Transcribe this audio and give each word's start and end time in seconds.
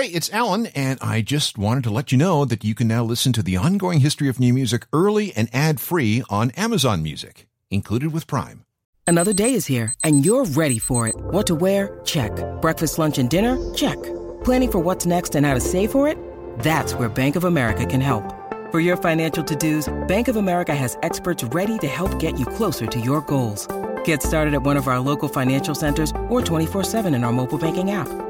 Hey, 0.00 0.06
it's 0.06 0.32
Alan, 0.32 0.64
and 0.68 0.98
I 1.02 1.20
just 1.20 1.58
wanted 1.58 1.84
to 1.84 1.90
let 1.90 2.10
you 2.10 2.16
know 2.16 2.46
that 2.46 2.64
you 2.64 2.74
can 2.74 2.88
now 2.88 3.04
listen 3.04 3.34
to 3.34 3.42
the 3.42 3.58
ongoing 3.58 4.00
history 4.00 4.30
of 4.30 4.40
new 4.40 4.54
music 4.54 4.86
early 4.94 5.34
and 5.36 5.46
ad 5.52 5.78
free 5.78 6.22
on 6.30 6.52
Amazon 6.52 7.02
Music, 7.02 7.46
included 7.70 8.10
with 8.10 8.26
Prime. 8.26 8.64
Another 9.06 9.34
day 9.34 9.52
is 9.52 9.66
here, 9.66 9.92
and 10.02 10.24
you're 10.24 10.46
ready 10.46 10.78
for 10.78 11.06
it. 11.06 11.14
What 11.18 11.46
to 11.48 11.54
wear? 11.54 12.00
Check. 12.06 12.32
Breakfast, 12.62 12.98
lunch, 12.98 13.18
and 13.18 13.28
dinner? 13.28 13.58
Check. 13.74 14.02
Planning 14.42 14.72
for 14.72 14.78
what's 14.78 15.04
next 15.04 15.34
and 15.34 15.44
how 15.44 15.52
to 15.52 15.60
save 15.60 15.92
for 15.92 16.08
it? 16.08 16.16
That's 16.60 16.94
where 16.94 17.10
Bank 17.10 17.36
of 17.36 17.44
America 17.44 17.84
can 17.84 18.00
help. 18.00 18.24
For 18.70 18.80
your 18.80 18.96
financial 18.96 19.44
to 19.44 19.54
dos, 19.54 19.92
Bank 20.08 20.28
of 20.28 20.36
America 20.36 20.74
has 20.74 20.96
experts 21.02 21.44
ready 21.52 21.76
to 21.76 21.86
help 21.86 22.18
get 22.18 22.38
you 22.38 22.46
closer 22.46 22.86
to 22.86 23.00
your 23.00 23.20
goals. 23.20 23.68
Get 24.04 24.22
started 24.22 24.54
at 24.54 24.62
one 24.62 24.78
of 24.78 24.88
our 24.88 24.98
local 24.98 25.28
financial 25.28 25.74
centers 25.74 26.10
or 26.30 26.40
24-7 26.40 27.14
in 27.14 27.22
our 27.22 27.32
mobile 27.32 27.58
banking 27.58 27.90
app. 27.90 28.29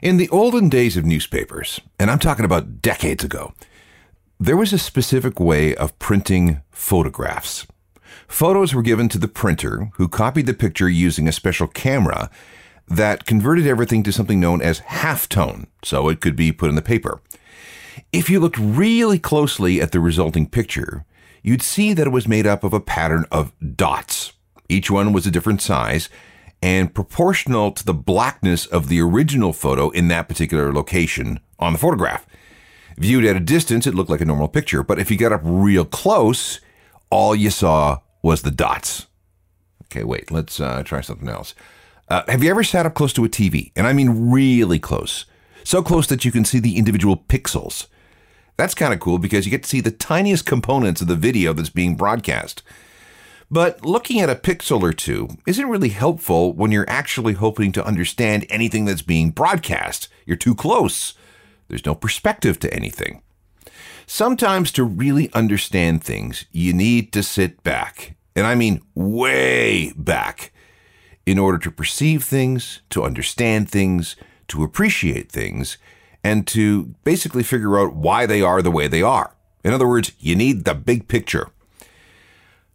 In 0.00 0.16
the 0.16 0.28
olden 0.28 0.68
days 0.68 0.96
of 0.96 1.04
newspapers, 1.04 1.80
and 1.98 2.08
I'm 2.08 2.20
talking 2.20 2.44
about 2.44 2.80
decades 2.80 3.24
ago, 3.24 3.52
there 4.38 4.56
was 4.56 4.72
a 4.72 4.78
specific 4.78 5.40
way 5.40 5.74
of 5.74 5.98
printing 5.98 6.62
photographs. 6.70 7.66
Photos 8.28 8.72
were 8.72 8.82
given 8.82 9.08
to 9.08 9.18
the 9.18 9.26
printer, 9.26 9.90
who 9.94 10.06
copied 10.06 10.46
the 10.46 10.54
picture 10.54 10.88
using 10.88 11.26
a 11.26 11.32
special 11.32 11.66
camera 11.66 12.30
that 12.86 13.26
converted 13.26 13.66
everything 13.66 14.04
to 14.04 14.12
something 14.12 14.38
known 14.38 14.62
as 14.62 14.80
halftone, 14.80 15.66
so 15.82 16.08
it 16.08 16.20
could 16.20 16.36
be 16.36 16.52
put 16.52 16.68
in 16.68 16.76
the 16.76 16.82
paper. 16.82 17.20
If 18.12 18.30
you 18.30 18.38
looked 18.38 18.58
really 18.58 19.18
closely 19.18 19.80
at 19.80 19.90
the 19.90 19.98
resulting 19.98 20.48
picture, 20.48 21.04
you'd 21.42 21.60
see 21.60 21.92
that 21.92 22.06
it 22.06 22.10
was 22.10 22.28
made 22.28 22.46
up 22.46 22.62
of 22.62 22.72
a 22.72 22.80
pattern 22.80 23.24
of 23.32 23.52
dots. 23.74 24.32
Each 24.68 24.92
one 24.92 25.12
was 25.12 25.26
a 25.26 25.32
different 25.32 25.60
size 25.60 26.08
and 26.62 26.94
proportional 26.94 27.72
to 27.72 27.84
the 27.84 27.94
blackness 27.94 28.66
of 28.66 28.88
the 28.88 29.00
original 29.00 29.52
photo 29.52 29.90
in 29.90 30.08
that 30.08 30.28
particular 30.28 30.72
location 30.72 31.40
on 31.58 31.72
the 31.72 31.78
photograph. 31.78 32.26
Viewed 32.96 33.24
at 33.24 33.36
a 33.36 33.40
distance, 33.40 33.86
it 33.86 33.94
looked 33.94 34.10
like 34.10 34.20
a 34.20 34.24
normal 34.24 34.48
picture, 34.48 34.82
but 34.82 34.98
if 34.98 35.10
you 35.10 35.16
got 35.16 35.32
up 35.32 35.40
real 35.44 35.84
close, 35.84 36.60
all 37.10 37.34
you 37.34 37.50
saw 37.50 37.98
was 38.22 38.42
the 38.42 38.50
dots. 38.50 39.06
Okay, 39.84 40.04
wait, 40.04 40.30
let's 40.30 40.60
uh, 40.60 40.82
try 40.82 41.00
something 41.00 41.28
else. 41.28 41.54
Uh, 42.08 42.22
have 42.28 42.42
you 42.42 42.50
ever 42.50 42.64
sat 42.64 42.86
up 42.86 42.94
close 42.94 43.12
to 43.12 43.24
a 43.24 43.28
TV? 43.28 43.70
And 43.76 43.86
I 43.86 43.92
mean 43.92 44.30
really 44.30 44.78
close. 44.78 45.26
So 45.62 45.82
close 45.82 46.06
that 46.08 46.24
you 46.24 46.32
can 46.32 46.44
see 46.44 46.58
the 46.58 46.76
individual 46.76 47.16
pixels. 47.16 47.86
That's 48.56 48.74
kind 48.74 48.92
of 48.92 49.00
cool 49.00 49.18
because 49.18 49.46
you 49.46 49.50
get 49.50 49.62
to 49.62 49.68
see 49.68 49.80
the 49.80 49.90
tiniest 49.90 50.44
components 50.44 51.00
of 51.00 51.08
the 51.08 51.14
video 51.14 51.52
that's 51.52 51.70
being 51.70 51.94
broadcast. 51.94 52.62
But 53.50 53.84
looking 53.84 54.20
at 54.20 54.28
a 54.28 54.34
pixel 54.34 54.82
or 54.82 54.92
two 54.92 55.28
isn't 55.46 55.68
really 55.68 55.88
helpful 55.88 56.52
when 56.52 56.70
you're 56.70 56.88
actually 56.88 57.32
hoping 57.32 57.72
to 57.72 57.84
understand 57.84 58.46
anything 58.50 58.84
that's 58.84 59.02
being 59.02 59.30
broadcast. 59.30 60.08
You're 60.26 60.36
too 60.36 60.54
close. 60.54 61.14
There's 61.68 61.86
no 61.86 61.94
perspective 61.94 62.60
to 62.60 62.74
anything. 62.74 63.22
Sometimes 64.06 64.70
to 64.72 64.84
really 64.84 65.32
understand 65.32 66.04
things, 66.04 66.44
you 66.52 66.72
need 66.72 67.12
to 67.12 67.22
sit 67.22 67.62
back. 67.62 68.16
And 68.36 68.46
I 68.46 68.54
mean 68.54 68.82
way 68.94 69.92
back 69.96 70.52
in 71.26 71.38
order 71.38 71.58
to 71.58 71.70
perceive 71.70 72.24
things, 72.24 72.80
to 72.90 73.04
understand 73.04 73.70
things, 73.70 74.16
to 74.48 74.62
appreciate 74.62 75.30
things, 75.30 75.76
and 76.24 76.46
to 76.48 76.94
basically 77.04 77.42
figure 77.42 77.78
out 77.78 77.94
why 77.94 78.26
they 78.26 78.40
are 78.40 78.62
the 78.62 78.70
way 78.70 78.88
they 78.88 79.02
are. 79.02 79.34
In 79.64 79.72
other 79.72 79.88
words, 79.88 80.12
you 80.18 80.36
need 80.36 80.64
the 80.64 80.74
big 80.74 81.08
picture. 81.08 81.50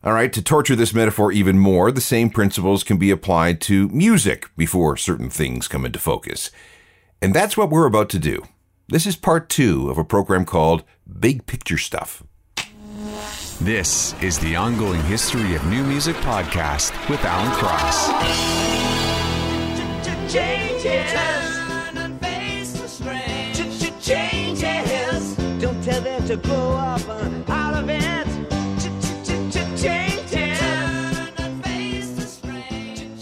All 0.06 0.12
right, 0.12 0.34
to 0.34 0.42
torture 0.42 0.76
this 0.76 0.94
metaphor 0.94 1.32
even 1.32 1.58
more, 1.58 1.90
the 1.90 2.02
same 2.02 2.30
principles 2.30 2.84
can 2.84 2.98
be 2.98 3.10
applied 3.10 3.62
to 3.62 3.88
music 3.88 4.50
before 4.58 4.98
certain 4.98 5.30
things 5.30 5.70
come 5.70 5.86
into 5.86 5.98
focus. 5.98 6.52
And 7.22 7.34
that's 7.34 7.56
what 7.56 7.70
we're 7.70 7.86
about 7.86 8.10
to 8.10 8.20
do. 8.20 8.44
This 8.90 9.06
is 9.06 9.16
part 9.16 9.48
two 9.48 9.90
of 9.90 9.98
a 9.98 10.04
program 10.04 10.44
called 10.44 10.84
Big 11.22 11.46
Picture 11.46 11.78
Stuff. 11.78 12.22
This 13.62 14.14
is 14.22 14.38
the 14.40 14.58
ongoing 14.58 15.02
history 15.04 15.56
of 15.56 15.66
new 15.68 15.86
music 15.86 16.18
podcast 16.18 16.92
with 17.10 17.24
Alan 17.24 17.54
Cross. 17.54 18.10
Changes. 20.30 21.14
Changes. 24.02 25.36
Don't 25.62 25.82
tell 25.82 26.02
them 26.02 26.28
to 26.28 26.36
grow 26.36 26.74
up 26.74 26.93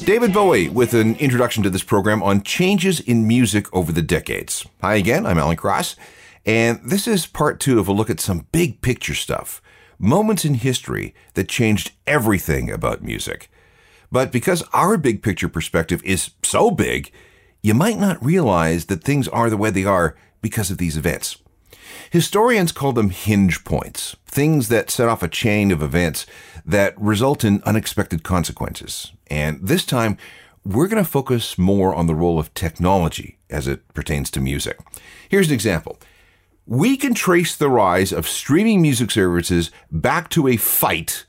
David 0.03 0.33
Bowie 0.33 0.67
with 0.67 0.95
an 0.95 1.15
introduction 1.17 1.61
to 1.61 1.69
this 1.69 1.83
program 1.83 2.23
on 2.23 2.41
changes 2.41 2.99
in 2.99 3.27
music 3.27 3.71
over 3.71 3.91
the 3.91 4.01
decades. 4.01 4.65
Hi 4.81 4.95
again, 4.95 5.27
I'm 5.27 5.37
Alan 5.37 5.55
Cross, 5.55 5.95
and 6.43 6.79
this 6.83 7.07
is 7.07 7.27
part 7.27 7.59
two 7.59 7.79
of 7.79 7.87
a 7.87 7.91
look 7.91 8.09
at 8.09 8.19
some 8.19 8.47
big 8.51 8.81
picture 8.81 9.13
stuff, 9.13 9.61
moments 9.99 10.43
in 10.43 10.55
history 10.55 11.13
that 11.35 11.47
changed 11.47 11.91
everything 12.07 12.71
about 12.71 13.03
music. 13.03 13.51
But 14.11 14.31
because 14.31 14.63
our 14.73 14.97
big 14.97 15.21
picture 15.21 15.47
perspective 15.47 16.01
is 16.03 16.31
so 16.43 16.71
big, 16.71 17.11
you 17.61 17.75
might 17.75 17.99
not 17.99 18.25
realize 18.25 18.85
that 18.85 19.03
things 19.03 19.27
are 19.27 19.51
the 19.51 19.57
way 19.57 19.69
they 19.69 19.85
are 19.85 20.17
because 20.41 20.71
of 20.71 20.79
these 20.79 20.97
events. 20.97 21.37
Historians 22.11 22.73
call 22.73 22.91
them 22.91 23.09
hinge 23.09 23.63
points, 23.63 24.17
things 24.25 24.67
that 24.67 24.91
set 24.91 25.07
off 25.07 25.23
a 25.23 25.29
chain 25.29 25.71
of 25.71 25.81
events 25.81 26.25
that 26.65 26.99
result 26.99 27.45
in 27.45 27.63
unexpected 27.65 28.21
consequences. 28.21 29.13
And 29.27 29.65
this 29.65 29.85
time, 29.85 30.17
we're 30.65 30.89
going 30.89 31.01
to 31.01 31.09
focus 31.09 31.57
more 31.57 31.95
on 31.95 32.07
the 32.07 32.13
role 32.13 32.37
of 32.37 32.53
technology 32.53 33.37
as 33.49 33.65
it 33.65 33.87
pertains 33.93 34.29
to 34.31 34.41
music. 34.41 34.77
Here's 35.29 35.47
an 35.47 35.53
example. 35.53 35.99
We 36.65 36.97
can 36.97 37.13
trace 37.13 37.55
the 37.55 37.69
rise 37.69 38.11
of 38.11 38.27
streaming 38.27 38.81
music 38.81 39.09
services 39.09 39.71
back 39.89 40.29
to 40.31 40.49
a 40.49 40.57
fight 40.57 41.25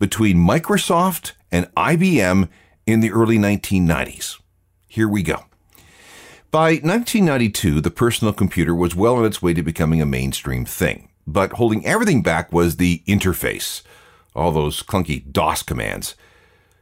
between 0.00 0.38
Microsoft 0.38 1.34
and 1.52 1.72
IBM 1.76 2.48
in 2.84 2.98
the 2.98 3.12
early 3.12 3.38
1990s. 3.38 4.40
Here 4.88 5.08
we 5.08 5.22
go. 5.22 5.44
By 6.56 6.70
1992, 6.70 7.82
the 7.82 7.90
personal 7.90 8.32
computer 8.32 8.74
was 8.74 8.96
well 8.96 9.16
on 9.16 9.26
its 9.26 9.42
way 9.42 9.52
to 9.52 9.62
becoming 9.62 10.00
a 10.00 10.06
mainstream 10.06 10.64
thing, 10.64 11.10
but 11.26 11.52
holding 11.52 11.84
everything 11.84 12.22
back 12.22 12.50
was 12.50 12.76
the 12.76 13.02
interface, 13.06 13.82
all 14.34 14.52
those 14.52 14.82
clunky 14.82 15.30
DOS 15.30 15.62
commands. 15.62 16.14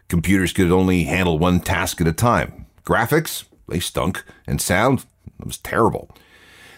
Computers 0.06 0.52
could 0.52 0.70
only 0.70 1.02
handle 1.02 1.40
one 1.40 1.58
task 1.58 2.00
at 2.00 2.06
a 2.06 2.12
time. 2.12 2.66
Graphics, 2.84 3.46
they 3.66 3.80
stunk, 3.80 4.22
and 4.46 4.60
sound, 4.60 5.06
it 5.40 5.46
was 5.46 5.58
terrible. 5.58 6.08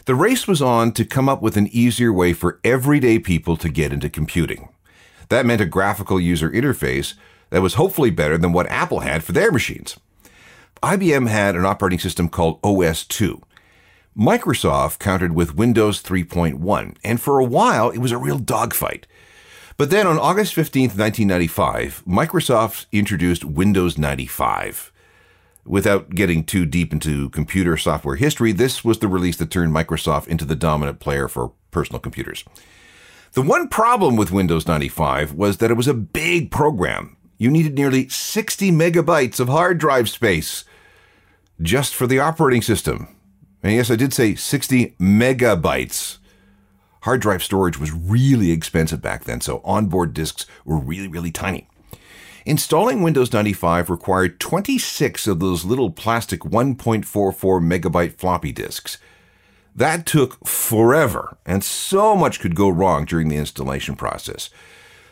The 0.06 0.14
race 0.14 0.48
was 0.48 0.62
on 0.62 0.92
to 0.92 1.04
come 1.04 1.28
up 1.28 1.42
with 1.42 1.58
an 1.58 1.68
easier 1.72 2.14
way 2.14 2.32
for 2.32 2.60
everyday 2.64 3.18
people 3.18 3.58
to 3.58 3.68
get 3.68 3.92
into 3.92 4.08
computing. 4.08 4.70
That 5.28 5.44
meant 5.44 5.60
a 5.60 5.66
graphical 5.66 6.18
user 6.18 6.48
interface 6.48 7.12
that 7.50 7.60
was 7.60 7.74
hopefully 7.74 8.08
better 8.08 8.38
than 8.38 8.52
what 8.52 8.70
Apple 8.70 9.00
had 9.00 9.22
for 9.22 9.32
their 9.32 9.52
machines. 9.52 9.98
IBM 10.82 11.28
had 11.28 11.56
an 11.56 11.64
operating 11.64 11.98
system 11.98 12.28
called 12.28 12.60
OS2. 12.62 13.42
Microsoft 14.16 14.98
countered 14.98 15.34
with 15.34 15.54
Windows 15.54 16.02
3.1, 16.02 16.96
and 17.04 17.20
for 17.20 17.38
a 17.38 17.44
while 17.44 17.90
it 17.90 17.98
was 17.98 18.12
a 18.12 18.18
real 18.18 18.38
dogfight. 18.38 19.06
But 19.76 19.90
then 19.90 20.06
on 20.06 20.18
August 20.18 20.54
15, 20.54 20.84
1995, 20.84 22.02
Microsoft 22.06 22.86
introduced 22.92 23.44
Windows 23.44 23.98
95. 23.98 24.90
Without 25.66 26.10
getting 26.10 26.44
too 26.44 26.64
deep 26.64 26.92
into 26.92 27.28
computer 27.30 27.76
software 27.76 28.16
history, 28.16 28.52
this 28.52 28.84
was 28.84 29.00
the 29.00 29.08
release 29.08 29.36
that 29.36 29.50
turned 29.50 29.74
Microsoft 29.74 30.28
into 30.28 30.44
the 30.44 30.54
dominant 30.54 31.00
player 31.00 31.28
for 31.28 31.52
personal 31.70 32.00
computers. 32.00 32.44
The 33.32 33.42
one 33.42 33.68
problem 33.68 34.16
with 34.16 34.32
Windows 34.32 34.66
95 34.66 35.34
was 35.34 35.58
that 35.58 35.70
it 35.70 35.76
was 35.76 35.88
a 35.88 35.94
big 35.94 36.50
program. 36.50 37.15
You 37.38 37.50
needed 37.50 37.74
nearly 37.74 38.08
60 38.08 38.70
megabytes 38.72 39.40
of 39.40 39.48
hard 39.48 39.78
drive 39.78 40.08
space 40.08 40.64
just 41.60 41.94
for 41.94 42.06
the 42.06 42.18
operating 42.18 42.62
system. 42.62 43.08
And 43.62 43.74
yes, 43.74 43.90
I 43.90 43.96
did 43.96 44.12
say 44.12 44.34
60 44.34 44.96
megabytes. 45.00 46.18
Hard 47.02 47.20
drive 47.20 47.42
storage 47.42 47.78
was 47.78 47.92
really 47.92 48.50
expensive 48.50 49.02
back 49.02 49.24
then, 49.24 49.40
so 49.40 49.60
onboard 49.64 50.14
disks 50.14 50.46
were 50.64 50.78
really, 50.78 51.08
really 51.08 51.30
tiny. 51.30 51.68
Installing 52.44 53.02
Windows 53.02 53.32
95 53.32 53.90
required 53.90 54.40
26 54.40 55.26
of 55.26 55.40
those 55.40 55.64
little 55.64 55.90
plastic 55.90 56.40
1.44 56.40 57.34
megabyte 57.60 58.14
floppy 58.14 58.52
disks. 58.52 58.98
That 59.74 60.06
took 60.06 60.46
forever, 60.46 61.36
and 61.44 61.62
so 61.62 62.16
much 62.16 62.40
could 62.40 62.54
go 62.54 62.68
wrong 62.68 63.04
during 63.04 63.28
the 63.28 63.36
installation 63.36 63.94
process. 63.94 64.48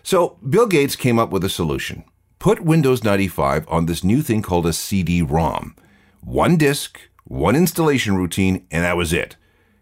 So, 0.02 0.38
Bill 0.48 0.66
Gates 0.66 0.96
came 0.96 1.18
up 1.18 1.30
with 1.30 1.44
a 1.44 1.48
solution. 1.48 2.04
Put 2.44 2.61
Windows 2.61 3.02
95 3.02 3.64
on 3.69 3.87
this 3.87 4.05
new 4.05 4.20
thing 4.20 4.43
called 4.43 4.67
a 4.67 4.75
CD 4.75 5.23
ROM. 5.23 5.75
One 6.20 6.58
disk, 6.58 7.00
one 7.25 7.56
installation 7.56 8.19
routine, 8.19 8.67
and 8.70 8.85
that 8.85 8.99
was 8.99 9.14
it. 9.14 9.37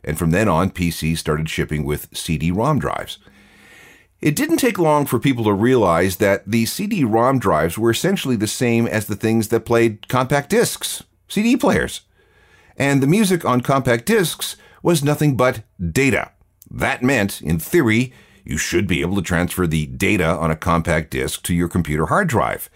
And 0.05 0.17
from 0.17 0.31
then 0.31 0.49
on, 0.49 0.71
PCs 0.71 1.19
started 1.19 1.51
shipping 1.51 1.83
with 1.83 2.17
CD 2.17 2.53
ROM 2.53 2.79
drives. 2.79 3.19
It 4.21 4.37
didn't 4.37 4.59
take 4.59 4.79
long 4.79 5.07
for 5.07 5.19
people 5.19 5.43
to 5.43 5.53
realize 5.53 6.19
that 6.19 6.49
the 6.49 6.65
CD 6.67 7.03
ROM 7.03 7.41
drives 7.41 7.77
were 7.77 7.91
essentially 7.91 8.37
the 8.37 8.47
same 8.47 8.87
as 8.87 9.09
the 9.09 9.17
things 9.17 9.49
that 9.49 9.67
played 9.67 10.07
compact 10.07 10.49
discs, 10.49 11.03
CD 11.27 11.57
players. 11.57 12.03
And 12.77 13.03
the 13.03 13.09
music 13.09 13.45
on 13.45 13.63
compact 13.63 14.07
discs 14.07 14.55
was 14.85 15.03
nothing 15.03 15.37
but 15.37 15.65
data. 15.91 16.31
That 16.71 17.03
meant, 17.03 17.43
in 17.43 17.59
theory, 17.59 18.13
you 18.45 18.59
should 18.59 18.87
be 18.87 19.01
able 19.01 19.17
to 19.17 19.23
transfer 19.23 19.67
the 19.67 19.87
data 19.87 20.27
on 20.27 20.51
a 20.51 20.57
compact 20.57 21.11
disk 21.11 21.43
to 21.45 21.55
your 21.55 21.69
computer 21.69 22.07
hard 22.07 22.29
drive. 22.29 22.71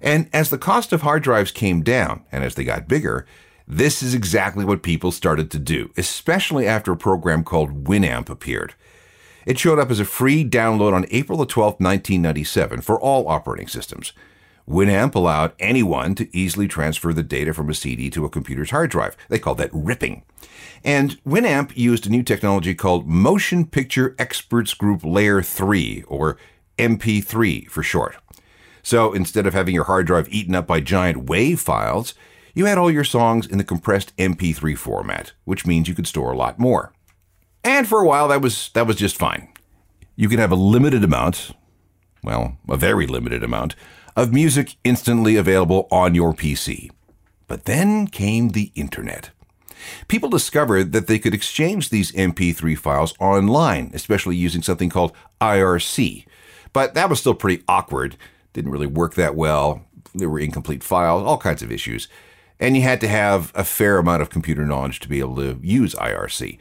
And 0.00 0.28
as 0.32 0.50
the 0.50 0.58
cost 0.58 0.92
of 0.92 1.02
hard 1.02 1.22
drives 1.22 1.50
came 1.50 1.82
down 1.82 2.24
and 2.30 2.44
as 2.44 2.54
they 2.54 2.64
got 2.64 2.88
bigger, 2.88 3.26
this 3.66 4.02
is 4.02 4.14
exactly 4.14 4.64
what 4.64 4.82
people 4.82 5.10
started 5.10 5.50
to 5.50 5.58
do, 5.58 5.90
especially 5.96 6.66
after 6.66 6.92
a 6.92 6.96
program 6.96 7.42
called 7.42 7.84
Winamp 7.84 8.28
appeared. 8.28 8.74
It 9.44 9.58
showed 9.58 9.78
up 9.78 9.90
as 9.90 10.00
a 10.00 10.04
free 10.04 10.44
download 10.44 10.92
on 10.92 11.06
April 11.10 11.44
12, 11.44 11.74
1997 11.74 12.80
for 12.80 13.00
all 13.00 13.28
operating 13.28 13.68
systems. 13.68 14.12
Winamp 14.68 15.14
allowed 15.14 15.52
anyone 15.58 16.14
to 16.16 16.36
easily 16.36 16.66
transfer 16.66 17.12
the 17.12 17.22
data 17.22 17.54
from 17.54 17.70
a 17.70 17.74
CD 17.74 18.10
to 18.10 18.24
a 18.24 18.30
computer's 18.30 18.70
hard 18.70 18.90
drive. 18.90 19.16
They 19.28 19.38
called 19.38 19.58
that 19.58 19.70
ripping. 19.72 20.24
And 20.82 21.22
Winamp 21.24 21.76
used 21.76 22.06
a 22.06 22.10
new 22.10 22.22
technology 22.22 22.74
called 22.74 23.06
Motion 23.06 23.66
Picture 23.66 24.16
Experts 24.18 24.74
Group 24.74 25.04
Layer 25.04 25.40
3, 25.40 26.04
or 26.08 26.36
MP3 26.78 27.68
for 27.68 27.82
short. 27.82 28.16
So 28.82 29.12
instead 29.12 29.46
of 29.46 29.54
having 29.54 29.74
your 29.74 29.84
hard 29.84 30.06
drive 30.06 30.28
eaten 30.30 30.54
up 30.54 30.66
by 30.66 30.80
giant 30.80 31.26
WAV 31.26 31.58
files, 31.58 32.14
you 32.54 32.66
had 32.66 32.78
all 32.78 32.90
your 32.90 33.04
songs 33.04 33.46
in 33.46 33.58
the 33.58 33.64
compressed 33.64 34.16
MP3 34.16 34.76
format, 34.78 35.32
which 35.44 35.66
means 35.66 35.88
you 35.88 35.94
could 35.94 36.06
store 36.06 36.32
a 36.32 36.36
lot 36.36 36.58
more. 36.58 36.92
And 37.62 37.88
for 37.88 38.00
a 38.00 38.06
while 38.06 38.28
that 38.28 38.40
was 38.40 38.70
that 38.74 38.86
was 38.86 38.96
just 38.96 39.16
fine. 39.16 39.48
You 40.14 40.28
could 40.28 40.38
have 40.38 40.52
a 40.52 40.56
limited 40.56 41.04
amount, 41.04 41.50
well, 42.22 42.58
a 42.68 42.76
very 42.76 43.06
limited 43.06 43.42
amount 43.42 43.74
of 44.16 44.32
music 44.32 44.76
instantly 44.82 45.36
available 45.36 45.86
on 45.90 46.14
your 46.14 46.32
PC. 46.32 46.90
But 47.46 47.66
then 47.66 48.06
came 48.06 48.48
the 48.48 48.72
internet. 48.74 49.30
People 50.08 50.30
discovered 50.30 50.92
that 50.92 51.06
they 51.06 51.18
could 51.18 51.34
exchange 51.34 51.90
these 51.90 52.10
MP3 52.12 52.76
files 52.76 53.14
online, 53.20 53.90
especially 53.94 54.34
using 54.34 54.62
something 54.62 54.88
called 54.88 55.12
IRC. 55.40 56.24
But 56.72 56.94
that 56.94 57.08
was 57.08 57.20
still 57.20 57.34
pretty 57.34 57.62
awkward, 57.68 58.16
didn't 58.52 58.72
really 58.72 58.86
work 58.86 59.14
that 59.14 59.36
well. 59.36 59.84
There 60.14 60.30
were 60.30 60.40
incomplete 60.40 60.82
files, 60.82 61.22
all 61.22 61.38
kinds 61.38 61.62
of 61.62 61.70
issues. 61.70 62.08
And 62.58 62.74
you 62.74 62.82
had 62.82 63.02
to 63.02 63.08
have 63.08 63.52
a 63.54 63.64
fair 63.64 63.98
amount 63.98 64.22
of 64.22 64.30
computer 64.30 64.64
knowledge 64.64 64.98
to 65.00 65.08
be 65.08 65.20
able 65.20 65.36
to 65.36 65.60
use 65.62 65.94
IRC. 65.94 66.58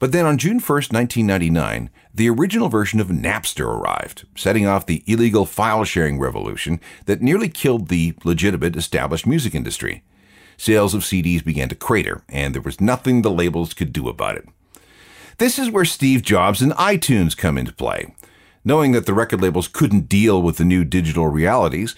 But 0.00 0.12
then 0.12 0.24
on 0.24 0.38
June 0.38 0.60
1st, 0.60 0.94
1999, 0.94 1.90
the 2.12 2.30
original 2.30 2.70
version 2.70 3.00
of 3.00 3.08
Napster 3.08 3.66
arrived, 3.66 4.26
setting 4.34 4.66
off 4.66 4.86
the 4.86 5.04
illegal 5.06 5.44
file 5.44 5.84
sharing 5.84 6.18
revolution 6.18 6.80
that 7.04 7.20
nearly 7.20 7.50
killed 7.50 7.88
the 7.88 8.14
legitimate 8.24 8.76
established 8.76 9.26
music 9.26 9.54
industry. 9.54 10.02
Sales 10.56 10.94
of 10.94 11.02
CDs 11.02 11.44
began 11.44 11.68
to 11.68 11.74
crater, 11.74 12.22
and 12.30 12.54
there 12.54 12.62
was 12.62 12.80
nothing 12.80 13.20
the 13.20 13.30
labels 13.30 13.74
could 13.74 13.92
do 13.92 14.08
about 14.08 14.36
it. 14.36 14.48
This 15.36 15.58
is 15.58 15.70
where 15.70 15.84
Steve 15.84 16.22
Jobs 16.22 16.62
and 16.62 16.72
iTunes 16.72 17.36
come 17.36 17.58
into 17.58 17.72
play. 17.72 18.14
Knowing 18.64 18.92
that 18.92 19.04
the 19.04 19.14
record 19.14 19.42
labels 19.42 19.68
couldn't 19.68 20.08
deal 20.08 20.40
with 20.40 20.56
the 20.56 20.64
new 20.64 20.82
digital 20.82 21.28
realities, 21.28 21.94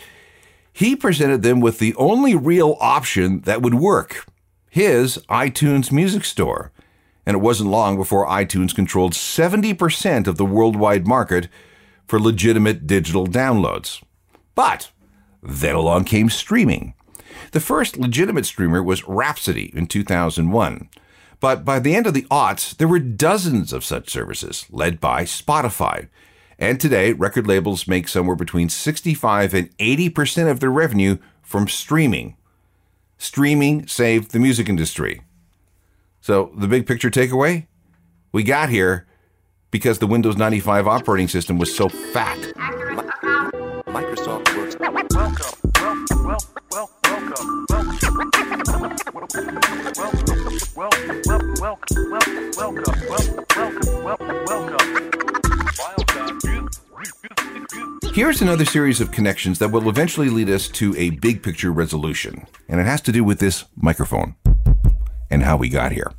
he 0.73 0.97
presented 0.97 1.43
them 1.43 1.61
with 1.61 1.79
the 1.79 1.95
only 1.95 2.35
real 2.35 2.77
option 2.81 3.43
that 3.43 3.63
would 3.63 3.75
work 3.75 4.27
his 4.73 5.19
iTunes 5.29 5.93
Music 5.93 6.25
Store 6.25 6.72
and 7.25 7.35
it 7.37 7.41
wasn't 7.41 7.71
long 7.71 7.97
before 7.97 8.27
iTunes 8.27 8.75
controlled 8.75 9.13
70% 9.13 10.27
of 10.27 10.37
the 10.37 10.47
worldwide 10.47 11.07
market 11.07 11.49
for 12.07 12.21
legitimate 12.21 12.87
digital 12.87 13.27
downloads. 13.27 14.03
But 14.55 14.91
then 15.43 15.75
along 15.75 16.05
came 16.05 16.31
streaming. 16.31 16.95
The 17.53 17.61
first 17.61 17.97
legitimate 17.97 18.47
streamer 18.47 18.83
was 18.83 19.07
Rhapsody 19.07 19.73
in 19.75 19.87
2001. 19.87 20.89
But 21.41 21.65
by 21.65 21.81
the 21.81 21.95
end 21.95 22.07
of 22.07 22.15
the 22.15 22.27
aughts, 22.31 22.77
there 22.77 22.87
were 22.87 23.01
dozens 23.01 23.73
of 23.73 23.85
such 23.85 24.09
services, 24.09 24.67
led 24.71 25.01
by 25.01 25.25
Spotify. 25.25 26.09
And 26.59 26.81
today, 26.81 27.13
record 27.13 27.49
labels 27.49 27.89
make 27.89 28.07
somewhere 28.07 28.37
between 28.37 28.69
65 28.69 29.53
and 29.53 29.77
80% 29.79 30.49
of 30.49 30.61
their 30.61 30.71
revenue 30.71 31.19
from 31.43 31.67
streaming. 31.67 32.37
Streaming 33.19 33.87
saved 33.89 34.31
the 34.31 34.39
music 34.39 34.69
industry. 34.69 35.23
So, 36.23 36.53
the 36.57 36.69
big 36.69 36.87
picture 36.87 37.11
takeaway 37.11 37.67
we 38.31 38.45
got 38.45 38.69
here 38.69 39.09
because 39.73 39.99
the 39.99 40.07
Windows 40.07 40.37
95 40.37 40.87
operating 40.87 41.27
system 41.27 41.59
was 41.59 41.75
so 41.75 41.89
fat. 41.89 42.39
Microsoft 43.89 44.57
works. 44.57 44.77
Welcome, 50.77 51.23
welcome, 51.27 51.67
welcome, 54.47 54.87
Here's 58.15 58.41
another 58.43 58.65
series 58.65 59.01
of 59.01 59.11
connections 59.11 59.59
that 59.59 59.71
will 59.71 59.89
eventually 59.89 60.29
lead 60.29 60.51
us 60.51 60.69
to 60.69 60.95
a 60.97 61.11
big 61.11 61.43
picture 61.43 61.73
resolution, 61.73 62.47
and 62.69 62.81
it 62.81 62.85
has 62.85 63.01
to 63.01 63.11
do 63.11 63.25
with 63.25 63.41
this 63.41 63.65
microphone 63.75 64.37
and 65.33 65.43
how 65.43 65.57
we 65.57 65.69
got 65.69 65.93
here. 65.93 66.13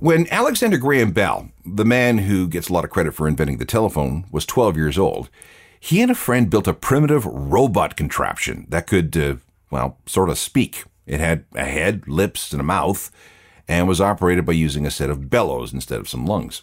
When 0.00 0.26
Alexander 0.32 0.78
Graham 0.78 1.12
Bell, 1.12 1.50
the 1.64 1.84
man 1.84 2.18
who 2.18 2.48
gets 2.48 2.68
a 2.68 2.72
lot 2.72 2.84
of 2.84 2.90
credit 2.90 3.14
for 3.14 3.28
inventing 3.28 3.58
the 3.58 3.64
telephone, 3.64 4.26
was 4.32 4.46
12 4.46 4.76
years 4.76 4.98
old, 4.98 5.30
he 5.78 6.00
and 6.00 6.10
a 6.10 6.14
friend 6.16 6.50
built 6.50 6.66
a 6.66 6.72
primitive 6.72 7.26
robot 7.26 7.96
contraption 7.96 8.66
that 8.70 8.86
could, 8.86 9.16
uh, 9.16 9.36
well, 9.70 9.98
sort 10.06 10.30
of 10.30 10.38
speak. 10.38 10.84
It 11.06 11.20
had 11.20 11.44
a 11.54 11.64
head, 11.64 12.08
lips, 12.08 12.52
and 12.52 12.60
a 12.60 12.64
mouth, 12.64 13.12
and 13.68 13.86
was 13.86 14.00
operated 14.00 14.46
by 14.46 14.54
using 14.54 14.86
a 14.86 14.90
set 14.90 15.10
of 15.10 15.30
bellows 15.30 15.72
instead 15.72 16.00
of 16.00 16.08
some 16.08 16.26
lungs. 16.26 16.62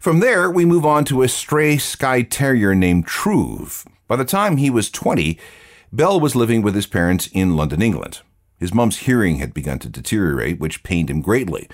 From 0.00 0.20
there, 0.20 0.50
we 0.50 0.64
move 0.64 0.86
on 0.86 1.04
to 1.06 1.22
a 1.22 1.28
stray 1.28 1.76
Skye 1.76 2.22
Terrier 2.22 2.74
named 2.74 3.06
Trouve. 3.06 3.84
By 4.08 4.16
the 4.16 4.24
time 4.24 4.56
he 4.56 4.70
was 4.70 4.90
20, 4.90 5.38
Bell 5.92 6.18
was 6.18 6.36
living 6.36 6.62
with 6.62 6.74
his 6.74 6.86
parents 6.86 7.28
in 7.32 7.56
London, 7.56 7.82
England. 7.82 8.20
His 8.58 8.74
mum's 8.74 8.98
hearing 8.98 9.36
had 9.36 9.54
begun 9.54 9.78
to 9.80 9.88
deteriorate, 9.88 10.58
which 10.58 10.82
pained 10.82 11.10
him 11.10 11.20
greatly, 11.20 11.68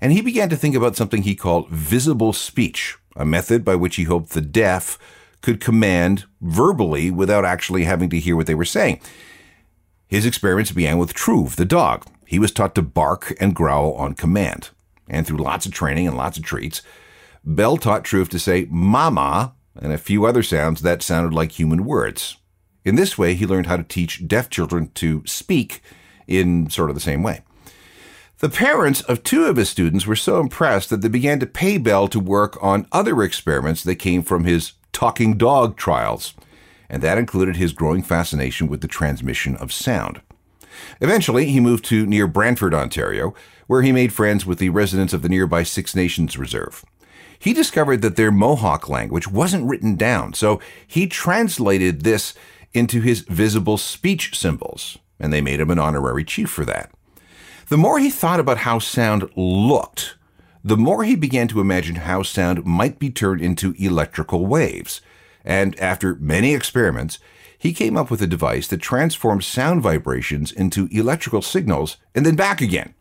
and 0.00 0.12
he 0.12 0.20
began 0.20 0.48
to 0.48 0.56
think 0.56 0.74
about 0.74 0.96
something 0.96 1.22
he 1.22 1.34
called 1.34 1.68
visible 1.68 2.32
speech, 2.32 2.96
a 3.16 3.24
method 3.24 3.64
by 3.64 3.74
which 3.74 3.96
he 3.96 4.04
hoped 4.04 4.30
the 4.30 4.40
deaf 4.40 4.98
could 5.42 5.60
command 5.60 6.24
verbally 6.40 7.10
without 7.10 7.44
actually 7.44 7.84
having 7.84 8.10
to 8.10 8.18
hear 8.18 8.36
what 8.36 8.46
they 8.46 8.54
were 8.54 8.64
saying. 8.64 9.00
His 10.08 10.26
experiments 10.26 10.72
began 10.72 10.98
with 10.98 11.14
Trouve, 11.14 11.56
the 11.56 11.64
dog. 11.64 12.06
He 12.26 12.38
was 12.38 12.50
taught 12.50 12.74
to 12.74 12.82
bark 12.82 13.34
and 13.40 13.54
growl 13.54 13.92
on 13.94 14.14
command. 14.14 14.70
And 15.08 15.26
through 15.26 15.38
lots 15.38 15.66
of 15.66 15.72
training 15.72 16.06
and 16.06 16.16
lots 16.16 16.38
of 16.38 16.44
treats, 16.44 16.82
Bell 17.44 17.76
taught 17.76 18.04
Trouve 18.04 18.28
to 18.30 18.38
say 18.38 18.66
mama 18.70 19.54
and 19.80 19.92
a 19.92 19.98
few 19.98 20.26
other 20.26 20.42
sounds 20.42 20.82
that 20.82 21.02
sounded 21.02 21.34
like 21.34 21.52
human 21.52 21.84
words. 21.84 22.36
In 22.84 22.94
this 22.94 23.18
way, 23.18 23.34
he 23.34 23.46
learned 23.46 23.66
how 23.66 23.76
to 23.76 23.82
teach 23.82 24.26
deaf 24.26 24.50
children 24.50 24.90
to 24.94 25.22
speak 25.26 25.82
in 26.26 26.70
sort 26.70 26.90
of 26.90 26.94
the 26.94 27.00
same 27.00 27.22
way. 27.22 27.42
The 28.40 28.48
parents 28.48 29.02
of 29.02 29.22
two 29.22 29.44
of 29.44 29.56
his 29.56 29.68
students 29.68 30.06
were 30.06 30.16
so 30.16 30.40
impressed 30.40 30.88
that 30.88 31.02
they 31.02 31.08
began 31.08 31.40
to 31.40 31.46
pay 31.46 31.76
Bell 31.76 32.08
to 32.08 32.18
work 32.18 32.56
on 32.62 32.86
other 32.90 33.22
experiments 33.22 33.84
that 33.84 33.96
came 33.96 34.22
from 34.22 34.44
his 34.44 34.72
talking 34.92 35.36
dog 35.36 35.76
trials, 35.76 36.32
and 36.88 37.02
that 37.02 37.18
included 37.18 37.56
his 37.56 37.74
growing 37.74 38.02
fascination 38.02 38.66
with 38.66 38.80
the 38.80 38.88
transmission 38.88 39.56
of 39.56 39.74
sound. 39.74 40.22
Eventually, 41.02 41.50
he 41.50 41.60
moved 41.60 41.84
to 41.86 42.06
near 42.06 42.26
Brantford, 42.26 42.72
Ontario, 42.72 43.34
where 43.66 43.82
he 43.82 43.92
made 43.92 44.10
friends 44.10 44.46
with 44.46 44.58
the 44.58 44.70
residents 44.70 45.12
of 45.12 45.20
the 45.20 45.28
nearby 45.28 45.62
Six 45.62 45.94
Nations 45.94 46.38
Reserve. 46.38 46.82
He 47.38 47.52
discovered 47.52 48.00
that 48.00 48.16
their 48.16 48.32
Mohawk 48.32 48.88
language 48.88 49.28
wasn't 49.28 49.68
written 49.68 49.96
down, 49.96 50.32
so 50.32 50.62
he 50.86 51.06
translated 51.06 52.04
this 52.04 52.32
into 52.72 53.02
his 53.02 53.20
visible 53.20 53.76
speech 53.76 54.34
symbols 54.34 54.96
and 55.20 55.32
they 55.32 55.40
made 55.40 55.60
him 55.60 55.70
an 55.70 55.78
honorary 55.78 56.24
chief 56.24 56.50
for 56.50 56.64
that. 56.64 56.90
The 57.68 57.76
more 57.76 58.00
he 58.00 58.10
thought 58.10 58.40
about 58.40 58.58
how 58.58 58.80
sound 58.80 59.30
looked, 59.36 60.16
the 60.64 60.76
more 60.76 61.04
he 61.04 61.14
began 61.14 61.46
to 61.48 61.60
imagine 61.60 61.96
how 61.96 62.22
sound 62.22 62.64
might 62.64 62.98
be 62.98 63.10
turned 63.10 63.40
into 63.40 63.74
electrical 63.78 64.46
waves. 64.46 65.00
And 65.44 65.78
after 65.78 66.16
many 66.16 66.54
experiments, 66.54 67.18
he 67.56 67.72
came 67.72 67.96
up 67.96 68.10
with 68.10 68.22
a 68.22 68.26
device 68.26 68.66
that 68.68 68.80
transformed 68.80 69.44
sound 69.44 69.82
vibrations 69.82 70.50
into 70.50 70.88
electrical 70.90 71.42
signals 71.42 71.98
and 72.14 72.26
then 72.26 72.34
back 72.34 72.60
again. 72.60 72.94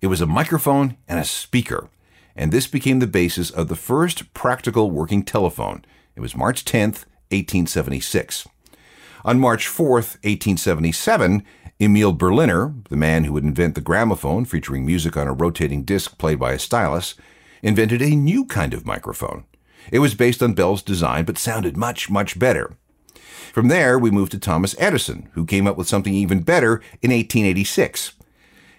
It 0.00 0.06
was 0.06 0.20
a 0.20 0.26
microphone 0.26 0.96
and 1.08 1.18
a 1.18 1.24
speaker, 1.24 1.88
and 2.34 2.52
this 2.52 2.66
became 2.66 3.00
the 3.00 3.06
basis 3.06 3.50
of 3.50 3.68
the 3.68 3.76
first 3.76 4.32
practical 4.32 4.90
working 4.90 5.22
telephone. 5.24 5.84
It 6.14 6.20
was 6.20 6.36
March 6.36 6.64
10th, 6.64 7.04
1876. 7.30 8.46
On 9.26 9.40
March 9.40 9.66
4, 9.66 9.90
1877, 9.90 11.42
Emile 11.82 12.12
Berliner, 12.12 12.72
the 12.90 12.96
man 12.96 13.24
who 13.24 13.32
would 13.32 13.42
invent 13.42 13.74
the 13.74 13.80
gramophone 13.80 14.44
featuring 14.44 14.86
music 14.86 15.16
on 15.16 15.26
a 15.26 15.32
rotating 15.32 15.82
disc 15.82 16.16
played 16.16 16.38
by 16.38 16.52
a 16.52 16.60
stylus, 16.60 17.16
invented 17.60 18.00
a 18.00 18.14
new 18.14 18.44
kind 18.44 18.72
of 18.72 18.86
microphone. 18.86 19.44
It 19.90 19.98
was 19.98 20.14
based 20.14 20.44
on 20.44 20.54
Bell's 20.54 20.80
design 20.80 21.24
but 21.24 21.38
sounded 21.38 21.76
much, 21.76 22.08
much 22.08 22.38
better. 22.38 22.76
From 23.52 23.66
there, 23.66 23.98
we 23.98 24.12
moved 24.12 24.30
to 24.30 24.38
Thomas 24.38 24.76
Edison, 24.78 25.28
who 25.32 25.44
came 25.44 25.66
up 25.66 25.76
with 25.76 25.88
something 25.88 26.14
even 26.14 26.42
better 26.42 26.74
in 27.02 27.10
1886. 27.10 28.12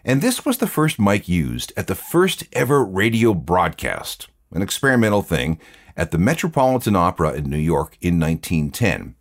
And 0.05 0.21
this 0.21 0.45
was 0.45 0.59
the 0.59 0.65
first 0.65 0.97
mic 0.97 1.27
used 1.27 1.73
at 1.75 1.87
the 1.87 1.93
first 1.95 2.45
ever 2.53 2.85
radio 2.85 3.33
broadcast, 3.33 4.29
an 4.53 4.61
experimental 4.61 5.23
thing, 5.23 5.59
at 5.97 6.11
the 6.11 6.17
Metropolitan 6.17 6.95
Opera 6.95 7.33
in 7.33 7.49
New 7.49 7.57
York 7.57 7.97
in 7.99 8.17
1910. 8.17 9.15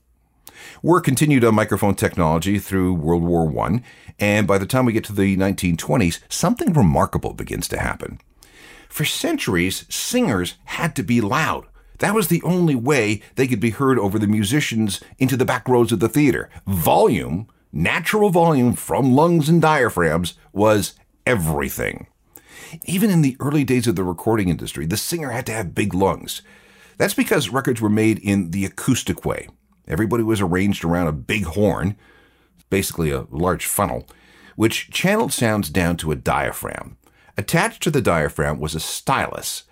Work 0.83 1.05
continued 1.05 1.45
on 1.45 1.55
microphone 1.55 1.95
technology 1.95 2.59
through 2.59 2.95
World 2.95 3.23
War 3.23 3.53
I, 3.67 3.83
and 4.19 4.47
by 4.47 4.59
the 4.59 4.67
time 4.67 4.85
we 4.85 4.93
get 4.93 5.05
to 5.05 5.13
the 5.13 5.37
1920s, 5.37 6.21
something 6.29 6.73
remarkable 6.73 7.33
begins 7.33 7.69
to 7.69 7.79
happen. 7.79 8.21
For 8.89 9.05
centuries, 9.05 9.85
singers 9.89 10.55
had 10.67 10.97
to 10.97 11.03
be 11.03 11.21
loud. 11.21 11.67
That 11.99 12.15
was 12.15 12.29
the 12.29 12.43
only 12.43 12.75
way 12.75 13.23
they 13.37 13.47
could 13.47 13.61
be 13.61 13.71
heard 13.71 13.99
over 13.99 14.19
the 14.19 14.27
musicians 14.27 15.01
into 15.19 15.37
the 15.37 15.45
back 15.45 15.69
rows 15.69 15.93
of 15.93 16.01
the 16.01 16.09
theater. 16.09 16.51
Volume, 16.67 17.49
natural 17.73 18.31
volume 18.31 18.75
from 18.75 19.15
lungs 19.15 19.49
and 19.49 19.61
diaphragms, 19.61 20.35
was 20.53 20.95
everything. 21.27 22.07
Even 22.85 23.11
in 23.11 23.23
the 23.23 23.37
early 23.41 23.65
days 23.65 23.87
of 23.87 23.97
the 23.97 24.05
recording 24.05 24.49
industry, 24.49 24.87
the 24.87 24.97
singer 24.97 25.31
had 25.31 25.47
to 25.47 25.53
have 25.53 25.75
big 25.75 25.95
lungs. 25.95 26.43
That's 26.99 27.15
because 27.15 27.51
records 27.51 27.81
were 27.81 27.91
made 27.91 28.19
in 28.19 28.51
the 28.51 28.65
acoustic 28.65 29.25
way. 29.25 29.49
Everybody 29.87 30.23
was 30.23 30.41
arranged 30.41 30.85
around 30.85 31.09
a 31.09 31.13
big 31.13 31.45
horn, 31.45 31.97
basically 32.71 33.11
a 33.11 33.27
large 33.31 33.67
funnel, 33.67 34.07
which 34.57 34.91
channeled 34.91 35.33
sounds 35.33 35.71
down 35.71 35.97
to 35.99 36.13
a 36.13 36.17
diaphragm. 36.17 36.97
Attached 37.37 37.83
to 37.83 37.91
the 37.91 38.01
diaphragm 38.01 38.59
was 38.59 38.75
a 38.75 38.81
stylus, 38.81 39.65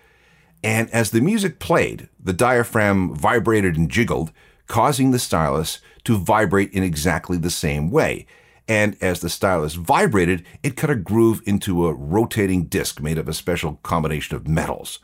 and 0.63 0.89
as 0.89 1.11
the 1.11 1.21
music 1.21 1.59
played, 1.59 2.09
the 2.19 2.33
diaphragm 2.33 3.15
vibrated 3.15 3.75
and 3.77 3.89
jiggled, 3.89 4.31
causing 4.65 5.11
the 5.11 5.19
stylus 5.19 5.79
to 6.05 6.17
vibrate 6.17 6.71
in 6.73 6.81
exactly 6.81 7.37
the 7.37 7.51
same 7.51 7.91
way. 7.91 8.25
And 8.67 8.97
as 8.99 9.19
the 9.19 9.29
stylus 9.29 9.75
vibrated, 9.75 10.43
it 10.63 10.75
cut 10.75 10.89
a 10.89 10.95
groove 10.95 11.41
into 11.45 11.85
a 11.85 11.93
rotating 11.93 12.63
disc 12.63 12.99
made 12.99 13.19
of 13.19 13.27
a 13.27 13.33
special 13.33 13.79
combination 13.83 14.35
of 14.35 14.47
metals. 14.47 14.97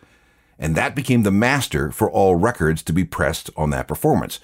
And 0.58 0.76
that 0.76 0.96
became 0.96 1.22
the 1.22 1.32
master 1.32 1.92
for 1.92 2.10
all 2.10 2.36
records 2.36 2.82
to 2.84 2.94
be 2.94 3.04
pressed 3.04 3.52
on 3.56 3.70
that 3.70 3.88
performance. 3.88 4.40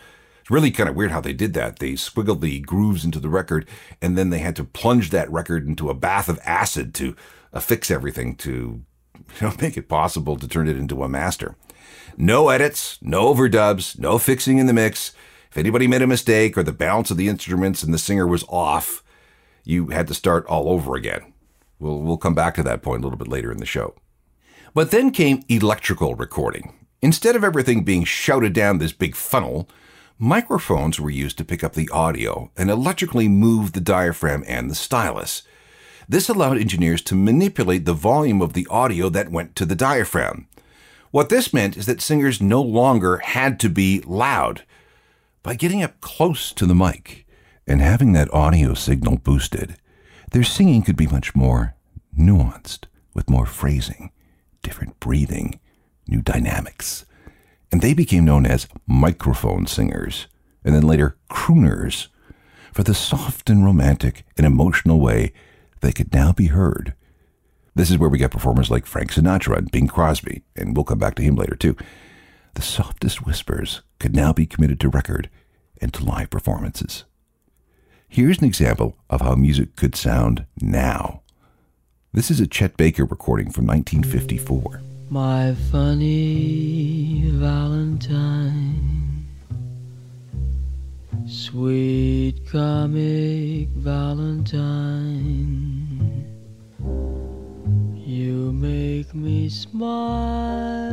It's 0.48 0.52
really 0.54 0.72
kind 0.72 0.88
of 0.88 0.96
weird 0.96 1.12
how 1.12 1.20
they 1.20 1.34
did 1.34 1.54
that. 1.56 1.80
They 1.80 1.92
squiggled 1.96 2.40
the 2.40 2.62
grooves 2.62 3.04
into 3.04 3.20
the 3.20 3.28
record, 3.28 3.68
and 4.02 4.18
then 4.18 4.30
they 4.30 4.40
had 4.40 4.56
to 4.56 4.64
plunge 4.64 5.10
that 5.10 5.30
record 5.30 5.68
into 5.68 5.90
a 5.90 5.94
bath 5.94 6.30
of 6.30 6.40
acid 6.46 6.94
to 6.94 7.18
affix 7.52 7.92
everything 7.92 8.34
to 8.38 8.82
you 9.18 9.26
know, 9.42 9.54
make 9.62 9.76
it 9.76 9.90
possible 9.90 10.38
to 10.38 10.48
turn 10.48 10.70
it 10.70 10.78
into 10.78 11.04
a 11.04 11.10
master. 11.10 11.58
No 12.16 12.48
edits, 12.48 12.98
no 13.02 13.34
overdubs, 13.34 14.00
no 14.00 14.18
fixing 14.18 14.58
in 14.58 14.68
the 14.68 14.74
mix. 14.74 15.12
If 15.52 15.58
anybody 15.58 15.86
made 15.86 16.02
a 16.02 16.08
mistake 16.08 16.58
or 16.58 16.64
the 16.64 16.72
balance 16.72 17.12
of 17.12 17.18
the 17.18 17.28
instruments 17.28 17.84
and 17.84 17.94
the 17.94 17.98
singer 17.98 18.26
was 18.26 18.46
off, 18.48 19.04
you 19.66 19.88
had 19.88 20.08
to 20.08 20.14
start 20.14 20.46
all 20.46 20.70
over 20.70 20.96
again. 20.96 21.34
We'll, 21.78 22.00
we'll 22.00 22.16
come 22.16 22.36
back 22.36 22.56
to 22.56 22.64
that 22.64 22.82
point 22.82 23.02
a 23.02 23.04
little 23.04 23.20
bit 23.20 23.28
later 23.28 23.52
in 23.52 23.58
the 23.58 23.66
show. 23.66 23.96
But 24.74 24.92
then 24.92 25.12
came 25.12 25.44
electrical 25.50 26.16
recording. 26.16 26.74
Instead 27.02 27.36
of 27.36 27.44
everything 27.44 27.84
being 27.84 28.06
shouted 28.06 28.54
down 28.54 28.78
this 28.78 28.94
big 28.94 29.14
funnel, 29.14 29.68
microphones 30.20 31.00
were 31.00 31.10
used 31.10 31.38
to 31.38 31.46
pick 31.46 31.64
up 31.64 31.74
the 31.74 31.90
audio 31.90 32.52
and 32.58 32.70
electrically 32.70 33.28
move 33.28 33.74
the 33.74 33.82
diaphragm 33.82 34.44
and 34.48 34.70
the 34.70 34.76
stylus. 34.76 35.44
This 36.10 36.30
allowed 36.30 36.58
engineers 36.58 37.02
to 37.04 37.16
manipulate 37.16 37.86
the 37.86 37.94
volume 37.94 38.42
of 38.42 38.54
the 38.54 38.68
audio 38.70 39.10
that 39.10 39.32
went 39.32 39.56
to 39.58 39.66
the 39.66 39.76
diaphragm. 39.76 40.48
What 41.12 41.30
this 41.30 41.54
meant 41.54 41.78
is 41.78 41.86
that 41.86 42.02
singers 42.02 42.42
no 42.42 42.62
longer 42.62 43.18
had 43.18 43.60
to 43.62 43.70
be 43.70 44.02
loud. 44.06 44.64
By 45.44 45.56
getting 45.56 45.84
up 45.84 46.02
close 46.02 46.52
to 46.54 46.66
the 46.66 46.76
mic 46.76 47.26
and 47.66 47.82
having 47.82 48.14
that 48.14 48.34
audio 48.34 48.74
signal 48.74 49.18
boosted, 49.18 49.78
their 50.32 50.44
singing 50.44 50.82
could 50.82 50.98
be 50.98 51.08
much 51.08 51.36
more 51.36 51.76
nuanced, 52.18 52.86
with 53.14 53.30
more 53.30 53.46
phrasing 53.46 54.12
different 54.64 55.00
breathing, 55.00 55.60
new 56.08 56.22
dynamics. 56.22 57.06
And 57.72 57.82
they 57.82 57.94
became 57.94 58.26
known 58.26 58.46
as 58.46 58.68
microphone 58.86 59.68
singers, 59.68 60.28
and 60.64 60.74
then 60.74 60.84
later 60.84 61.18
crooners, 61.30 62.08
for 62.72 62.84
the 62.84 62.94
soft 62.94 63.50
and 63.50 63.66
romantic 63.66 64.24
and 64.38 64.46
emotional 64.46 65.00
way 65.00 65.34
they 65.82 65.92
could 65.92 66.14
now 66.14 66.32
be 66.32 66.48
heard. 66.48 66.94
This 67.76 67.92
is 67.92 67.98
where 67.98 68.10
we 68.10 68.18
get 68.18 68.32
performers 68.32 68.72
like 68.72 68.86
Frank 68.86 69.12
Sinatra 69.12 69.58
and 69.58 69.72
Bing 69.72 69.88
Crosby, 69.88 70.44
and 70.56 70.76
we'll 70.76 70.84
come 70.84 71.00
back 71.00 71.16
to 71.16 71.22
him 71.24 71.36
later 71.36 71.56
too. 71.56 71.76
The 72.56 72.62
softest 72.62 73.26
whispers 73.26 73.82
could 74.00 74.16
now 74.16 74.34
be 74.34 74.48
committed 74.48 74.80
to 74.80 74.90
record 74.90 75.30
and 75.80 75.94
to 75.94 76.04
live 76.04 76.30
performances. 76.30 77.04
Here's 78.08 78.40
an 78.40 78.46
example 78.46 78.98
of 79.10 79.22
how 79.22 79.36
music 79.36 79.76
could 79.76 79.96
sound 79.96 80.46
now. 80.60 81.22
This 82.14 82.32
is 82.32 82.40
a 82.40 82.48
Chet 82.48 82.78
Baker 82.78 83.06
recording 83.06 83.52
from 83.52 83.68
1954. 83.68 84.82
My 85.10 85.56
funny 85.72 87.32
Valentine, 87.32 89.26
sweet 91.26 92.46
comic 92.52 93.70
Valentine, 93.70 95.24
you 97.96 98.52
make 98.52 99.16
me 99.16 99.48
smile. 99.48 100.92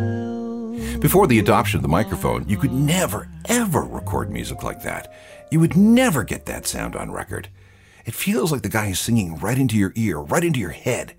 Before 1.01 1.27
the 1.27 1.41
adoption 1.41 1.79
of 1.79 1.83
the 1.83 1.89
microphone, 1.89 2.49
you 2.49 2.57
could 2.57 2.73
never, 2.73 3.29
ever 3.47 3.83
record 3.83 4.31
music 4.31 4.63
like 4.63 4.85
that. 4.85 5.13
You 5.51 5.59
would 5.59 5.77
never 5.77 6.23
get 6.23 6.47
that 6.47 6.69
sound 6.69 6.95
on 6.95 7.11
record. 7.11 7.49
It 8.07 8.15
feels 8.15 8.53
like 8.53 8.63
the 8.63 8.69
guy 8.69 8.87
is 8.87 9.01
singing 9.01 9.39
right 9.39 9.59
into 9.59 9.77
your 9.77 9.93
ear, 9.97 10.19
right 10.21 10.45
into 10.45 10.61
your 10.61 10.71
head. 10.71 11.15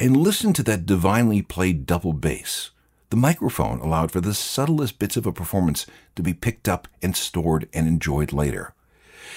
And 0.00 0.16
listen 0.16 0.54
to 0.54 0.62
that 0.62 0.86
divinely 0.86 1.42
played 1.42 1.84
double 1.84 2.14
bass. 2.14 2.70
The 3.10 3.18
microphone 3.18 3.80
allowed 3.80 4.10
for 4.10 4.22
the 4.22 4.32
subtlest 4.32 4.98
bits 4.98 5.18
of 5.18 5.26
a 5.26 5.32
performance 5.32 5.84
to 6.16 6.22
be 6.22 6.32
picked 6.32 6.70
up 6.70 6.88
and 7.02 7.14
stored 7.14 7.68
and 7.74 7.86
enjoyed 7.86 8.32
later. 8.32 8.72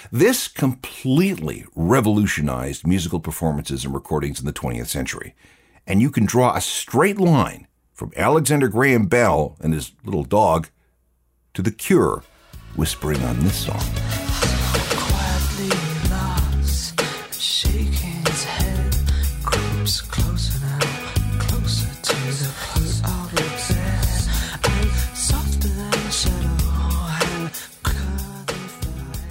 This 0.09 0.47
completely 0.47 1.65
revolutionized 1.75 2.87
musical 2.87 3.19
performances 3.19 3.83
and 3.83 3.93
recordings 3.93 4.39
in 4.39 4.45
the 4.45 4.53
20th 4.53 4.87
century. 4.87 5.35
And 5.85 6.01
you 6.01 6.09
can 6.09 6.25
draw 6.25 6.55
a 6.55 6.61
straight 6.61 7.19
line 7.19 7.67
from 7.91 8.13
Alexander 8.15 8.69
Graham 8.69 9.07
Bell 9.07 9.57
and 9.59 9.73
his 9.73 9.91
little 10.05 10.23
dog 10.23 10.69
to 11.55 11.61
The 11.61 11.71
Cure 11.71 12.23
whispering 12.77 13.21
on 13.23 13.37
this 13.41 13.65
song. 13.65 14.52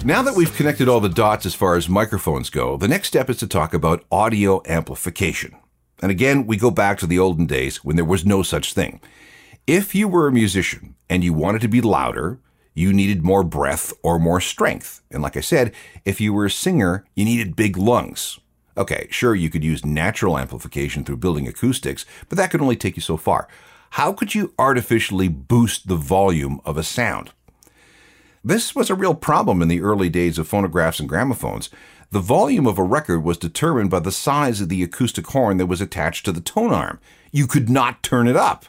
Now 0.05 0.21
that 0.21 0.35
we've 0.35 0.53
connected 0.53 0.89
all 0.89 0.99
the 0.99 1.07
dots 1.07 1.45
as 1.45 1.55
far 1.55 1.77
as 1.77 1.87
microphones 1.87 2.49
go, 2.49 2.75
the 2.75 2.89
next 2.89 3.07
step 3.07 3.29
is 3.29 3.37
to 3.37 3.47
talk 3.47 3.73
about 3.73 4.03
audio 4.11 4.61
amplification. 4.65 5.55
And 6.01 6.11
again, 6.11 6.45
we 6.45 6.57
go 6.57 6.71
back 6.71 6.97
to 6.97 7.07
the 7.07 7.19
olden 7.19 7.45
days 7.45 7.85
when 7.85 7.95
there 7.95 8.03
was 8.03 8.25
no 8.25 8.43
such 8.43 8.73
thing. 8.73 8.99
If 9.65 9.95
you 9.95 10.09
were 10.09 10.27
a 10.27 10.31
musician 10.33 10.95
and 11.09 11.23
you 11.23 11.31
wanted 11.31 11.61
to 11.61 11.69
be 11.69 11.79
louder, 11.79 12.41
you 12.73 12.91
needed 12.91 13.23
more 13.23 13.45
breath 13.45 13.93
or 14.03 14.19
more 14.19 14.41
strength. 14.41 15.01
And 15.09 15.23
like 15.23 15.37
I 15.37 15.41
said, 15.41 15.71
if 16.03 16.19
you 16.19 16.33
were 16.33 16.47
a 16.47 16.51
singer, 16.51 17.05
you 17.15 17.23
needed 17.23 17.55
big 17.55 17.77
lungs. 17.77 18.41
Okay, 18.75 19.07
sure, 19.09 19.35
you 19.35 19.49
could 19.49 19.63
use 19.63 19.85
natural 19.85 20.37
amplification 20.37 21.05
through 21.05 21.17
building 21.17 21.47
acoustics, 21.47 22.05
but 22.27 22.37
that 22.37 22.51
could 22.51 22.61
only 22.61 22.75
take 22.75 22.97
you 22.97 23.01
so 23.01 23.15
far. 23.15 23.47
How 23.91 24.11
could 24.11 24.35
you 24.35 24.53
artificially 24.59 25.29
boost 25.29 25.87
the 25.87 25.95
volume 25.95 26.59
of 26.65 26.75
a 26.75 26.83
sound? 26.83 27.31
This 28.45 28.75
was 28.75 28.89
a 28.89 28.95
real 28.95 29.15
problem 29.15 29.61
in 29.61 29.69
the 29.69 29.81
early 29.81 30.09
days 30.09 30.37
of 30.37 30.49
phonographs 30.49 30.99
and 30.99 31.07
gramophones. 31.07 31.69
The 32.11 32.19
volume 32.19 32.67
of 32.67 32.77
a 32.77 32.83
record 32.83 33.23
was 33.23 33.37
determined 33.37 33.89
by 33.89 33.99
the 33.99 34.11
size 34.11 34.59
of 34.59 34.67
the 34.67 34.83
acoustic 34.83 35.25
horn 35.27 35.57
that 35.57 35.67
was 35.67 35.79
attached 35.79 36.25
to 36.25 36.33
the 36.33 36.41
tone 36.41 36.73
arm. 36.73 36.99
You 37.31 37.47
could 37.47 37.69
not 37.69 38.03
turn 38.03 38.27
it 38.27 38.35
up. 38.35 38.65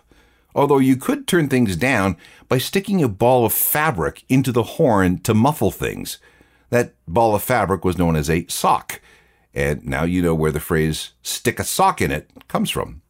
Although 0.55 0.79
you 0.79 0.97
could 0.97 1.27
turn 1.27 1.49
things 1.49 1.75
down 1.75 2.17
by 2.49 2.59
sticking 2.59 3.03
a 3.03 3.09
ball 3.09 3.45
of 3.45 3.53
fabric 3.53 4.25
into 4.29 4.53
the 4.53 4.63
horn 4.63 5.19
to 5.23 5.35
muffle 5.35 5.73
things. 5.73 6.19
That 6.71 6.95
ball 7.09 7.35
of 7.35 7.43
fabric 7.43 7.85
was 7.85 7.99
known 7.99 8.15
as 8.15 8.31
a 8.31 8.47
sock. 8.47 9.01
And 9.53 9.85
now 9.85 10.05
you 10.05 10.23
know 10.23 10.37
where 10.37 10.53
the 10.53 10.61
phrase 10.61 11.11
stick 11.23 11.59
a 11.59 11.65
sock 11.65 12.01
in 12.01 12.13
it 12.13 12.31
comes 12.47 12.71
from. 12.71 13.03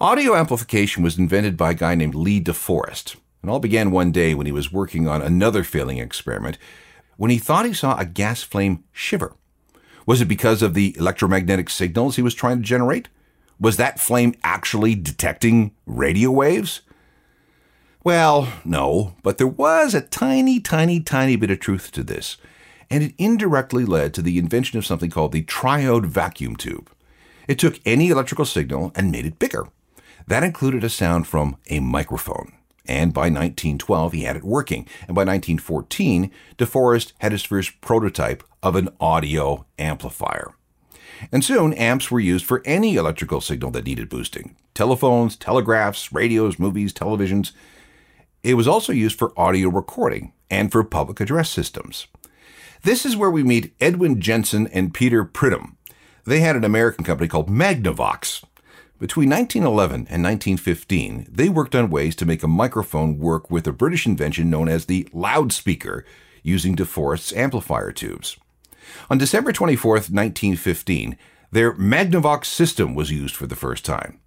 Audio 0.00 0.34
amplification 0.34 1.04
was 1.04 1.16
invented 1.16 1.56
by 1.56 1.70
a 1.70 1.74
guy 1.74 1.94
named 1.94 2.16
Lee 2.16 2.42
DeForest. 2.42 3.16
It 3.46 3.50
all 3.50 3.60
began 3.60 3.92
one 3.92 4.10
day 4.10 4.34
when 4.34 4.46
he 4.46 4.50
was 4.50 4.72
working 4.72 5.06
on 5.06 5.22
another 5.22 5.62
failing 5.62 5.98
experiment 5.98 6.58
when 7.16 7.30
he 7.30 7.38
thought 7.38 7.64
he 7.64 7.72
saw 7.72 7.96
a 7.96 8.04
gas 8.04 8.42
flame 8.42 8.82
shiver. 8.90 9.36
Was 10.04 10.20
it 10.20 10.24
because 10.24 10.62
of 10.62 10.74
the 10.74 10.96
electromagnetic 10.98 11.70
signals 11.70 12.16
he 12.16 12.22
was 12.22 12.34
trying 12.34 12.56
to 12.56 12.64
generate? 12.64 13.06
Was 13.60 13.76
that 13.76 14.00
flame 14.00 14.34
actually 14.42 14.96
detecting 14.96 15.70
radio 15.86 16.32
waves? 16.32 16.80
Well, 18.02 18.52
no, 18.64 19.14
but 19.22 19.38
there 19.38 19.46
was 19.46 19.94
a 19.94 20.00
tiny, 20.00 20.58
tiny, 20.58 20.98
tiny 20.98 21.36
bit 21.36 21.52
of 21.52 21.60
truth 21.60 21.92
to 21.92 22.02
this, 22.02 22.38
and 22.90 23.04
it 23.04 23.14
indirectly 23.16 23.84
led 23.84 24.12
to 24.14 24.22
the 24.22 24.38
invention 24.38 24.76
of 24.76 24.84
something 24.84 25.08
called 25.08 25.30
the 25.30 25.44
triode 25.44 26.06
vacuum 26.06 26.56
tube. 26.56 26.90
It 27.46 27.60
took 27.60 27.78
any 27.86 28.08
electrical 28.08 28.44
signal 28.44 28.90
and 28.96 29.12
made 29.12 29.24
it 29.24 29.38
bigger. 29.38 29.68
That 30.26 30.42
included 30.42 30.82
a 30.82 30.88
sound 30.88 31.28
from 31.28 31.58
a 31.70 31.78
microphone. 31.78 32.52
And 32.88 33.12
by 33.12 33.22
1912, 33.22 34.12
he 34.12 34.22
had 34.22 34.36
it 34.36 34.44
working. 34.44 34.86
And 35.06 35.14
by 35.14 35.24
1914, 35.24 36.30
DeForest 36.58 37.12
had 37.18 37.32
his 37.32 37.44
first 37.44 37.80
prototype 37.80 38.42
of 38.62 38.76
an 38.76 38.88
audio 39.00 39.66
amplifier. 39.78 40.52
And 41.32 41.44
soon, 41.44 41.72
amps 41.72 42.10
were 42.10 42.20
used 42.20 42.44
for 42.44 42.62
any 42.64 42.96
electrical 42.96 43.40
signal 43.40 43.70
that 43.72 43.86
needed 43.86 44.08
boosting 44.08 44.56
telephones, 44.74 45.36
telegraphs, 45.36 46.12
radios, 46.12 46.58
movies, 46.58 46.92
televisions. 46.92 47.52
It 48.42 48.54
was 48.54 48.68
also 48.68 48.92
used 48.92 49.18
for 49.18 49.32
audio 49.38 49.70
recording 49.70 50.32
and 50.50 50.70
for 50.70 50.84
public 50.84 51.18
address 51.20 51.50
systems. 51.50 52.06
This 52.82 53.06
is 53.06 53.16
where 53.16 53.30
we 53.30 53.42
meet 53.42 53.74
Edwin 53.80 54.20
Jensen 54.20 54.66
and 54.68 54.92
Peter 54.92 55.24
Pridham. 55.24 55.76
They 56.24 56.40
had 56.40 56.56
an 56.56 56.64
American 56.64 57.04
company 57.04 57.28
called 57.28 57.48
Magnavox. 57.48 58.44
Between 58.98 59.28
1911 59.28 60.06
and 60.08 60.22
1915, 60.22 61.26
they 61.30 61.50
worked 61.50 61.74
on 61.74 61.90
ways 61.90 62.16
to 62.16 62.24
make 62.24 62.42
a 62.42 62.48
microphone 62.48 63.18
work 63.18 63.50
with 63.50 63.66
a 63.66 63.72
British 63.72 64.06
invention 64.06 64.48
known 64.48 64.70
as 64.70 64.86
the 64.86 65.06
loudspeaker, 65.12 66.06
using 66.42 66.74
DeForest's 66.74 67.34
amplifier 67.34 67.92
tubes. 67.92 68.38
On 69.10 69.18
December 69.18 69.52
24, 69.52 69.92
1915, 69.92 71.18
their 71.50 71.74
Magnavox 71.74 72.46
system 72.46 72.94
was 72.94 73.10
used 73.10 73.36
for 73.36 73.46
the 73.46 73.54
first 73.54 73.84
time. 73.84 74.18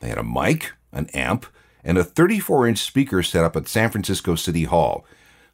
They 0.00 0.08
had 0.08 0.18
a 0.18 0.24
mic, 0.24 0.72
an 0.90 1.08
amp, 1.14 1.46
and 1.84 1.96
a 1.96 2.02
34 2.02 2.66
inch 2.66 2.78
speaker 2.78 3.22
set 3.22 3.44
up 3.44 3.54
at 3.54 3.68
San 3.68 3.90
Francisco 3.90 4.34
City 4.34 4.64
Hall. 4.64 5.06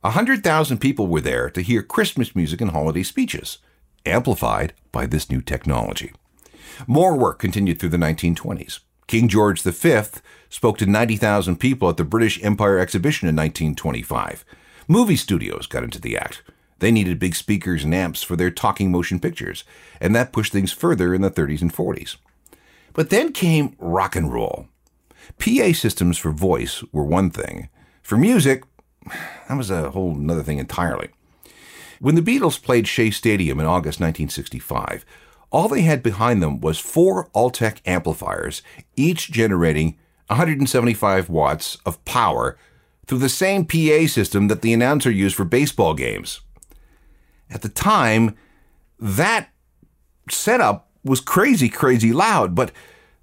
A 0.03 0.09
100,000 0.09 0.79
people 0.79 1.09
were 1.09 1.21
there 1.21 1.51
to 1.51 1.61
hear 1.61 1.83
Christmas 1.83 2.35
music 2.35 2.63
and 2.63 2.71
holiday 2.71 3.03
speeches, 3.03 3.59
amplified 4.07 4.73
by 4.93 5.05
this 5.05 5.31
new 5.31 5.43
technology. 5.43 6.13
More 6.87 7.17
work 7.17 7.39
continued 7.39 7.79
through 7.79 7.91
the 7.91 7.97
1920s. 7.97 8.81
King 9.07 9.29
George 9.29 9.63
V 9.63 10.03
spoke 10.49 10.79
to 10.79 10.87
90,000 10.87 11.57
people 11.57 11.89
at 11.89 11.97
the 11.97 12.05
British 12.05 12.43
Empire 12.43 12.79
Exhibition 12.79 13.29
in 13.29 13.37
1925. 13.37 14.45
Movie 14.89 15.17
studios 15.17 15.67
got 15.67 15.85
into 15.85 16.01
the 16.01 16.17
act. 16.17 16.43
They 16.79 16.91
needed 16.91 17.19
big 17.19 17.35
speakers 17.35 17.85
and 17.85 17.95
amps 17.95 18.23
for 18.23 18.37
their 18.37 18.51
talking 18.51 18.91
motion 18.91 19.21
pictures, 19.21 19.65
and 20.01 20.15
that 20.17 20.33
pushed 20.33 20.53
things 20.53 20.73
further 20.73 21.15
in 21.15 21.21
the 21.21 21.31
30s 21.31 21.63
and 21.63 21.73
40s. 21.73 22.17
But 22.93 23.11
then 23.11 23.33
came 23.33 23.77
rock 23.79 24.17
and 24.17 24.33
roll. 24.33 24.67
PA 25.39 25.73
systems 25.73 26.19
for 26.19 26.33
voice 26.33 26.83
were 26.93 27.05
one 27.05 27.31
thing. 27.31 27.69
For 28.03 28.17
music, 28.17 28.65
that 29.49 29.57
was 29.57 29.71
a 29.71 29.91
whole 29.91 30.19
other 30.31 30.43
thing 30.43 30.59
entirely. 30.59 31.11
When 32.01 32.17
the 32.17 32.23
Beatles 32.23 32.61
played 32.61 32.89
Shea 32.89 33.13
Stadium 33.13 33.61
in 33.61 33.67
August 33.67 34.01
1965, 34.01 35.05
all 35.53 35.69
they 35.69 35.83
had 35.83 36.03
behind 36.03 36.43
them 36.43 36.61
was 36.61 36.79
four 36.79 37.29
Altec 37.29 37.79
amplifiers, 37.87 38.63
each 38.97 39.31
generating 39.31 39.99
175 40.29 41.29
watts 41.29 41.77
of 41.85 42.03
power 42.05 42.57
through 43.07 43.19
the 43.19 43.29
same 43.29 43.67
PA 43.67 44.07
system 44.07 44.49
that 44.49 44.63
the 44.63 44.73
announcer 44.73 45.11
used 45.11 45.37
for 45.37 45.45
baseball 45.45 45.95
games. 45.95 46.41
At 47.51 47.63
the 47.63 47.69
time, 47.69 48.35
that 48.99 49.51
setup 50.31 50.89
was 51.05 51.21
crazy, 51.21 51.69
crazy 51.69 52.13
loud, 52.13 52.55
but 52.55 52.73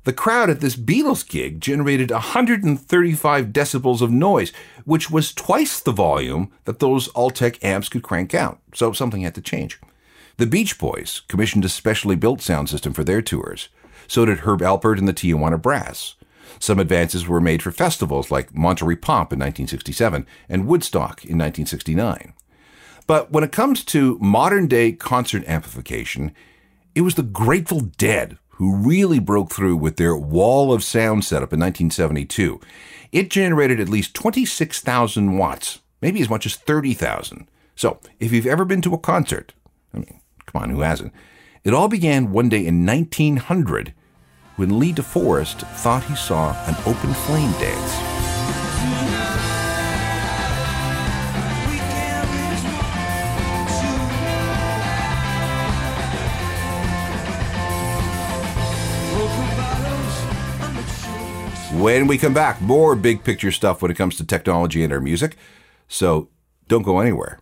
the 0.04 0.14
crowd 0.14 0.50
at 0.50 0.62
this 0.62 0.76
Beatles 0.76 1.28
gig 1.28 1.60
generated 1.60 2.12
135 2.12 3.48
decibels 3.48 4.02
of 4.02 4.12
noise, 4.12 4.54
which 4.86 5.10
was 5.10 5.34
twice 5.34 5.80
the 5.80 5.92
volume 5.92 6.52
that 6.66 6.80
those 6.80 7.10
Altec 7.10 7.64
amps 7.64 7.90
could 7.90 8.04
crank 8.04 8.34
out. 8.34 8.60
So 8.74 8.94
something 8.94 9.22
had 9.22 9.36
to 9.36 9.42
change. 9.42 9.80
The 10.40 10.48
Beach 10.48 10.78
Boys 10.78 11.24
commissioned 11.28 11.66
a 11.66 11.70
specially 11.70 12.16
built 12.16 12.40
sound 12.42 12.70
system 12.70 12.94
for 12.94 13.04
their 13.04 13.22
tours. 13.22 13.68
So 14.08 14.24
did 14.24 14.40
Herb 14.40 14.62
Alpert 14.62 14.98
and 14.98 15.06
the 15.06 15.14
Tijuana 15.14 15.62
Brass. 15.62 16.16
Some 16.60 16.80
advances 16.80 17.28
were 17.28 17.42
made 17.42 17.62
for 17.62 17.72
festivals 17.72 18.32
like 18.32 18.56
Monterey 18.56 18.96
Pop 18.96 19.34
in 19.34 19.40
1967 19.40 20.26
and 20.48 20.66
Woodstock 20.66 21.26
in 21.26 21.38
1969. 21.38 22.32
But 23.06 23.34
when 23.34 23.44
it 23.44 23.52
comes 23.52 23.84
to 23.84 24.18
modern 24.22 24.68
day 24.68 24.94
concert 24.94 25.44
amplification, 25.46 26.34
it 26.96 27.02
was 27.02 27.16
the 27.16 27.24
Grateful 27.24 27.82
Dead 27.82 28.38
who 28.52 28.78
really 28.78 29.20
broke 29.20 29.52
through 29.52 29.76
with 29.76 29.98
their 29.98 30.16
wall 30.16 30.72
of 30.72 30.86
sound 30.86 31.26
setup 31.26 31.52
in 31.52 31.60
1972. 31.60 32.62
It 33.12 33.30
generated 33.30 33.82
at 33.82 33.90
least 33.90 34.14
26,000 34.14 35.38
watts, 35.38 35.80
maybe 36.02 36.22
as 36.22 36.30
much 36.30 36.46
as 36.46 36.56
30,000. 36.56 37.50
So, 37.76 38.00
if 38.22 38.32
you've 38.32 38.48
ever 38.48 38.64
been 38.64 38.82
to 38.84 38.94
a 38.94 38.98
concert, 38.98 39.52
I 39.94 39.98
mean, 39.98 40.19
Come 40.52 40.64
on, 40.64 40.70
who 40.72 40.82
hasn't? 40.82 41.14
It 41.64 41.76
all 41.76 41.88
began 41.88 42.32
one 42.32 42.50
day 42.50 42.66
in 42.66 42.84
1900 42.84 43.94
when 44.56 44.80
Lee 44.80 44.92
DeForest 44.92 45.60
thought 45.78 46.04
he 46.06 46.16
saw 46.16 46.54
an 46.66 46.76
open 46.88 47.14
flame 47.14 47.52
dance. 47.52 47.94
When 61.80 62.08
we 62.08 62.18
come 62.18 62.34
back, 62.34 62.60
more 62.60 62.96
big 62.96 63.24
picture 63.24 63.52
stuff 63.52 63.84
when 63.84 63.92
it 63.92 63.98
comes 63.98 64.18
to 64.18 64.26
technology 64.26 64.84
and 64.84 64.92
our 64.92 65.00
music. 65.00 65.36
So 65.88 66.30
don't 66.68 66.82
go 66.82 67.00
anywhere. 67.00 67.40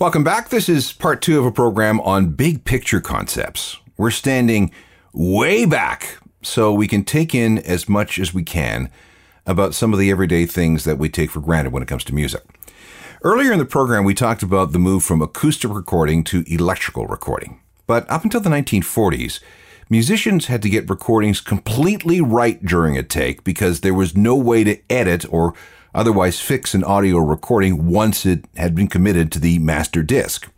Welcome 0.00 0.24
back. 0.24 0.48
This 0.48 0.68
is 0.68 0.92
part 0.92 1.22
two 1.22 1.38
of 1.38 1.46
a 1.46 1.52
program 1.52 2.00
on 2.00 2.30
big 2.30 2.64
picture 2.64 3.00
concepts. 3.00 3.78
We're 3.96 4.10
standing 4.10 4.72
way 5.12 5.66
back 5.66 6.18
so 6.42 6.74
we 6.74 6.88
can 6.88 7.04
take 7.04 7.32
in 7.32 7.58
as 7.58 7.88
much 7.88 8.18
as 8.18 8.34
we 8.34 8.42
can 8.42 8.90
about 9.46 9.72
some 9.72 9.92
of 9.92 10.00
the 10.00 10.10
everyday 10.10 10.46
things 10.46 10.82
that 10.82 10.98
we 10.98 11.08
take 11.08 11.30
for 11.30 11.40
granted 11.40 11.72
when 11.72 11.82
it 11.82 11.88
comes 11.88 12.02
to 12.04 12.14
music. 12.14 12.42
Earlier 13.22 13.52
in 13.52 13.60
the 13.60 13.64
program, 13.64 14.02
we 14.02 14.14
talked 14.14 14.42
about 14.42 14.72
the 14.72 14.80
move 14.80 15.04
from 15.04 15.22
acoustic 15.22 15.70
recording 15.72 16.24
to 16.24 16.42
electrical 16.52 17.06
recording. 17.06 17.60
But 17.86 18.10
up 18.10 18.24
until 18.24 18.40
the 18.40 18.50
1940s, 18.50 19.38
musicians 19.88 20.46
had 20.46 20.60
to 20.62 20.68
get 20.68 20.90
recordings 20.90 21.40
completely 21.40 22.20
right 22.20 22.64
during 22.66 22.98
a 22.98 23.04
take 23.04 23.44
because 23.44 23.80
there 23.80 23.94
was 23.94 24.16
no 24.16 24.34
way 24.34 24.64
to 24.64 24.80
edit 24.90 25.24
or 25.30 25.54
otherwise 25.94 26.40
fix 26.40 26.74
an 26.74 26.84
audio 26.84 27.18
recording 27.18 27.90
once 27.90 28.26
it 28.26 28.44
had 28.56 28.74
been 28.74 28.88
committed 28.88 29.30
to 29.32 29.38
the 29.38 29.58
master 29.60 30.02
disc. 30.02 30.50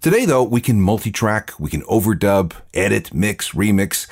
Today, 0.00 0.24
though, 0.24 0.44
we 0.44 0.60
can 0.60 0.80
multi-track, 0.80 1.52
we 1.58 1.70
can 1.70 1.82
overdub, 1.82 2.52
edit, 2.72 3.12
mix, 3.12 3.50
remix, 3.50 4.06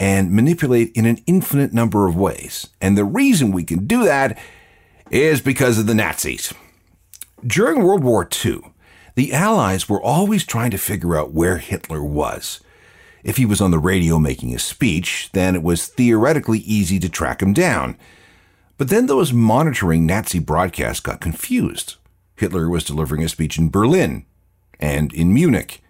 and 0.00 0.32
manipulate 0.32 0.90
in 0.96 1.06
an 1.06 1.22
infinite 1.26 1.72
number 1.72 2.08
of 2.08 2.16
ways. 2.16 2.66
And 2.80 2.98
the 2.98 3.04
reason 3.04 3.52
we 3.52 3.64
can 3.64 3.86
do 3.86 4.04
that 4.04 4.38
is 5.10 5.40
because 5.40 5.78
of 5.78 5.86
the 5.86 5.94
Nazis. 5.94 6.52
During 7.46 7.84
World 7.84 8.02
War 8.02 8.28
II, 8.44 8.62
the 9.14 9.32
Allies 9.32 9.88
were 9.88 10.02
always 10.02 10.44
trying 10.44 10.72
to 10.72 10.78
figure 10.78 11.16
out 11.16 11.32
where 11.32 11.58
Hitler 11.58 12.02
was. 12.02 12.60
If 13.24 13.36
he 13.36 13.46
was 13.46 13.60
on 13.60 13.70
the 13.70 13.78
radio 13.78 14.18
making 14.18 14.54
a 14.54 14.58
speech, 14.58 15.30
then 15.32 15.54
it 15.54 15.62
was 15.62 15.86
theoretically 15.86 16.60
easy 16.60 16.98
to 17.00 17.08
track 17.08 17.42
him 17.42 17.52
down. 17.52 17.96
But 18.78 18.88
then 18.88 19.06
those 19.06 19.32
monitoring 19.32 20.06
Nazi 20.06 20.38
broadcasts 20.38 21.00
got 21.00 21.20
confused. 21.20 21.96
Hitler 22.36 22.70
was 22.70 22.84
delivering 22.84 23.24
a 23.24 23.28
speech 23.28 23.58
in 23.58 23.70
Berlin, 23.70 24.24
and 24.78 25.12
in 25.12 25.34
Munich, 25.34 25.82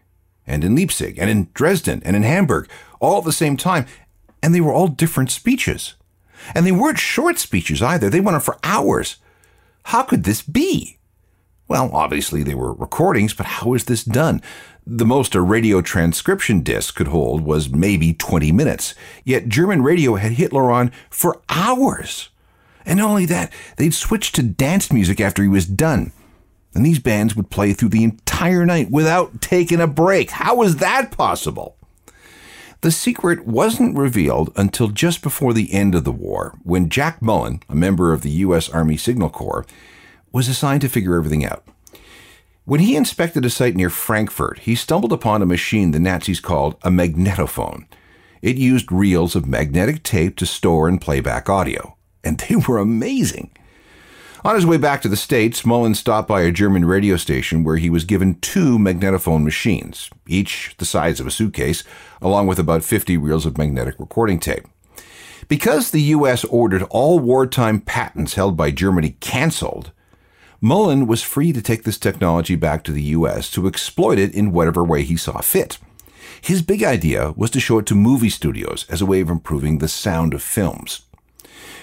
and 0.46 0.64
in 0.64 0.74
Leipzig, 0.74 1.18
and 1.18 1.28
in 1.28 1.50
Dresden, 1.52 2.02
and 2.04 2.16
in 2.16 2.22
Hamburg, 2.22 2.68
all 2.98 3.18
at 3.18 3.24
the 3.24 3.32
same 3.32 3.58
time, 3.58 3.84
and 4.42 4.54
they 4.54 4.62
were 4.62 4.72
all 4.72 4.88
different 4.88 5.30
speeches. 5.30 5.94
And 6.54 6.64
they 6.64 6.72
weren't 6.72 6.98
short 6.98 7.38
speeches 7.38 7.82
either, 7.82 8.08
they 8.08 8.20
went 8.20 8.36
on 8.36 8.40
for 8.40 8.58
hours. 8.62 9.16
How 9.84 10.02
could 10.02 10.24
this 10.24 10.40
be? 10.40 10.98
Well, 11.68 11.90
obviously 11.92 12.42
they 12.42 12.54
were 12.54 12.72
recordings, 12.72 13.34
but 13.34 13.44
how 13.44 13.74
is 13.74 13.84
this 13.84 14.02
done? 14.02 14.40
The 14.86 15.04
most 15.04 15.34
a 15.34 15.42
radio 15.42 15.82
transcription 15.82 16.62
disc 16.62 16.94
could 16.94 17.08
hold 17.08 17.42
was 17.42 17.68
maybe 17.68 18.14
20 18.14 18.50
minutes. 18.52 18.94
Yet 19.22 19.48
German 19.48 19.82
radio 19.82 20.14
had 20.14 20.32
Hitler 20.32 20.70
on 20.70 20.90
for 21.10 21.42
hours. 21.50 22.30
And 22.84 22.98
not 22.98 23.10
only 23.10 23.26
that, 23.26 23.52
they'd 23.76 23.94
switch 23.94 24.32
to 24.32 24.42
dance 24.42 24.92
music 24.92 25.20
after 25.20 25.42
he 25.42 25.48
was 25.48 25.66
done. 25.66 26.12
And 26.74 26.84
these 26.84 26.98
bands 26.98 27.34
would 27.34 27.50
play 27.50 27.72
through 27.72 27.90
the 27.90 28.04
entire 28.04 28.64
night 28.64 28.90
without 28.90 29.40
taking 29.40 29.80
a 29.80 29.86
break. 29.86 30.30
How 30.30 30.56
was 30.56 30.76
that 30.76 31.10
possible? 31.10 31.76
The 32.80 32.92
secret 32.92 33.44
wasn't 33.44 33.98
revealed 33.98 34.52
until 34.54 34.88
just 34.88 35.20
before 35.20 35.52
the 35.52 35.72
end 35.72 35.96
of 35.96 36.04
the 36.04 36.12
war, 36.12 36.56
when 36.62 36.88
Jack 36.88 37.20
Mullin, 37.20 37.60
a 37.68 37.74
member 37.74 38.12
of 38.12 38.22
the 38.22 38.30
U.S. 38.30 38.68
Army 38.68 38.96
Signal 38.96 39.30
Corps, 39.30 39.66
was 40.30 40.48
assigned 40.48 40.82
to 40.82 40.88
figure 40.88 41.16
everything 41.16 41.44
out. 41.44 41.64
When 42.64 42.78
he 42.78 42.94
inspected 42.94 43.44
a 43.44 43.50
site 43.50 43.74
near 43.74 43.90
Frankfurt, 43.90 44.60
he 44.60 44.76
stumbled 44.76 45.12
upon 45.12 45.42
a 45.42 45.46
machine 45.46 45.90
the 45.90 45.98
Nazis 45.98 46.38
called 46.38 46.76
a 46.82 46.90
magnetophone. 46.90 47.86
It 48.42 48.56
used 48.56 48.92
reels 48.92 49.34
of 49.34 49.48
magnetic 49.48 50.04
tape 50.04 50.36
to 50.36 50.46
store 50.46 50.86
and 50.86 51.00
play 51.00 51.20
back 51.20 51.48
audio, 51.48 51.96
and 52.28 52.38
they 52.38 52.56
were 52.56 52.78
amazing. 52.78 53.50
On 54.44 54.54
his 54.54 54.66
way 54.66 54.76
back 54.76 55.02
to 55.02 55.08
the 55.08 55.16
States, 55.16 55.66
Mullin 55.66 55.96
stopped 55.96 56.28
by 56.28 56.42
a 56.42 56.52
German 56.52 56.84
radio 56.84 57.16
station 57.16 57.64
where 57.64 57.76
he 57.76 57.90
was 57.90 58.04
given 58.04 58.38
two 58.40 58.78
magnetophone 58.78 59.42
machines, 59.42 60.10
each 60.28 60.74
the 60.78 60.84
size 60.84 61.18
of 61.18 61.26
a 61.26 61.30
suitcase, 61.30 61.82
along 62.22 62.46
with 62.46 62.60
about 62.60 62.84
50 62.84 63.16
reels 63.16 63.46
of 63.46 63.58
magnetic 63.58 63.96
recording 63.98 64.38
tape. 64.38 64.64
Because 65.48 65.90
the 65.90 66.02
U.S. 66.02 66.44
ordered 66.44 66.84
all 66.84 67.18
wartime 67.18 67.80
patents 67.80 68.34
held 68.34 68.56
by 68.56 68.70
Germany 68.70 69.16
canceled, 69.18 69.90
Mullin 70.60 71.06
was 71.06 71.22
free 71.22 71.52
to 71.52 71.62
take 71.62 71.84
this 71.84 71.98
technology 71.98 72.54
back 72.54 72.84
to 72.84 72.92
the 72.92 73.02
U.S. 73.02 73.50
to 73.52 73.66
exploit 73.66 74.18
it 74.18 74.34
in 74.34 74.52
whatever 74.52 74.84
way 74.84 75.02
he 75.02 75.16
saw 75.16 75.40
fit. 75.40 75.78
His 76.40 76.62
big 76.62 76.84
idea 76.84 77.32
was 77.36 77.50
to 77.50 77.60
show 77.60 77.78
it 77.78 77.86
to 77.86 77.94
movie 77.94 78.30
studios 78.30 78.86
as 78.88 79.00
a 79.00 79.06
way 79.06 79.20
of 79.20 79.30
improving 79.30 79.78
the 79.78 79.88
sound 79.88 80.34
of 80.34 80.42
films. 80.42 81.07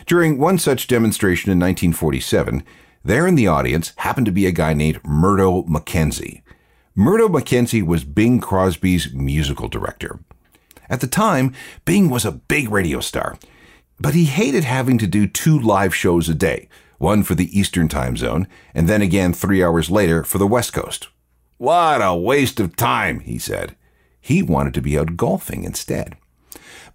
During 0.06 0.38
one 0.38 0.60
such 0.60 0.88
demonstration 0.88 1.52
in 1.52 1.60
1947, 1.60 2.64
there 3.04 3.26
in 3.26 3.36
the 3.36 3.48
audience 3.48 3.94
happened 3.98 4.28
to 4.28 4.32
be 4.32 4.46
a 4.46 4.52
guy 4.52 4.74
named 4.74 5.00
Murdo 5.04 5.64
McKenzie. 5.64 6.44
Murdo 6.94 7.28
McKenzie 7.28 7.86
was 7.86 8.04
Bing 8.04 8.40
Crosby's 8.40 9.14
musical 9.14 9.68
director. 9.68 10.20
At 10.90 11.02
the 11.02 11.08
time, 11.08 11.54
Bing 11.86 12.10
was 12.10 12.24
a 12.24 12.32
big 12.32 12.70
radio 12.70 13.00
star, 13.00 13.38
but 14.00 14.14
he 14.14 14.26
hated 14.26 14.64
having 14.64 15.00
to 15.00 15.08
do 15.08 15.26
two 15.26 15.58
live 15.58 15.96
shows 15.96 16.30
a 16.30 16.36
day, 16.36 16.70
one 17.00 17.24
for 17.24 17.34
the 17.34 17.58
Eastern 17.58 17.88
time 17.88 18.16
zone, 18.16 18.48
and 18.76 18.88
then 18.88 19.02
again 19.02 19.34
three 19.34 19.64
hours 19.64 19.90
later 19.90 20.24
for 20.24 20.38
the 20.38 20.48
West 20.48 20.72
Coast. 20.72 21.08
What 21.58 22.02
a 22.02 22.16
waste 22.16 22.60
of 22.60 22.76
time, 22.76 23.22
he 23.22 23.40
said. 23.40 23.76
He 24.22 24.44
wanted 24.44 24.74
to 24.76 24.82
be 24.82 25.00
out 25.00 25.18
golfing 25.18 25.64
instead. 25.64 26.16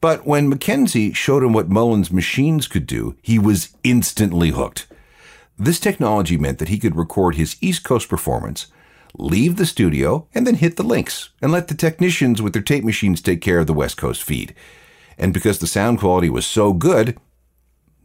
But 0.01 0.27
when 0.27 0.51
McKenzie 0.51 1.15
showed 1.15 1.43
him 1.43 1.53
what 1.53 1.69
Mullin's 1.69 2.11
machines 2.11 2.67
could 2.67 2.87
do, 2.87 3.17
he 3.23 3.39
was 3.39 3.77
instantly 3.85 4.51
hooked. 4.51 4.87
This 5.59 5.79
technology 5.79 6.39
meant 6.39 6.59
that 6.59 6.69
he 6.69 6.79
could 6.79 6.97
record 6.97 7.35
his 7.35 7.57
East 7.61 7.85
Coast 7.85 8.09
performance, 8.09 8.69
leave 9.19 9.57
the 9.57 9.67
studio, 9.67 10.27
and 10.35 10.47
then 10.47 10.55
hit 10.55 10.77
the 10.77 10.83
links 10.83 11.31
and 11.43 11.53
let 11.53 11.69
the 11.69 11.75
technicians 11.75 12.41
with 12.41 12.55
their 12.55 12.63
tape 12.63 12.83
machines 12.83 13.21
take 13.21 13.43
care 13.43 13.59
of 13.59 13.67
the 13.67 13.75
West 13.75 13.99
Coast 13.99 14.23
feed. 14.23 14.55
And 15.19 15.35
because 15.35 15.59
the 15.59 15.67
sound 15.67 15.99
quality 15.99 16.31
was 16.31 16.47
so 16.47 16.73
good, 16.73 17.19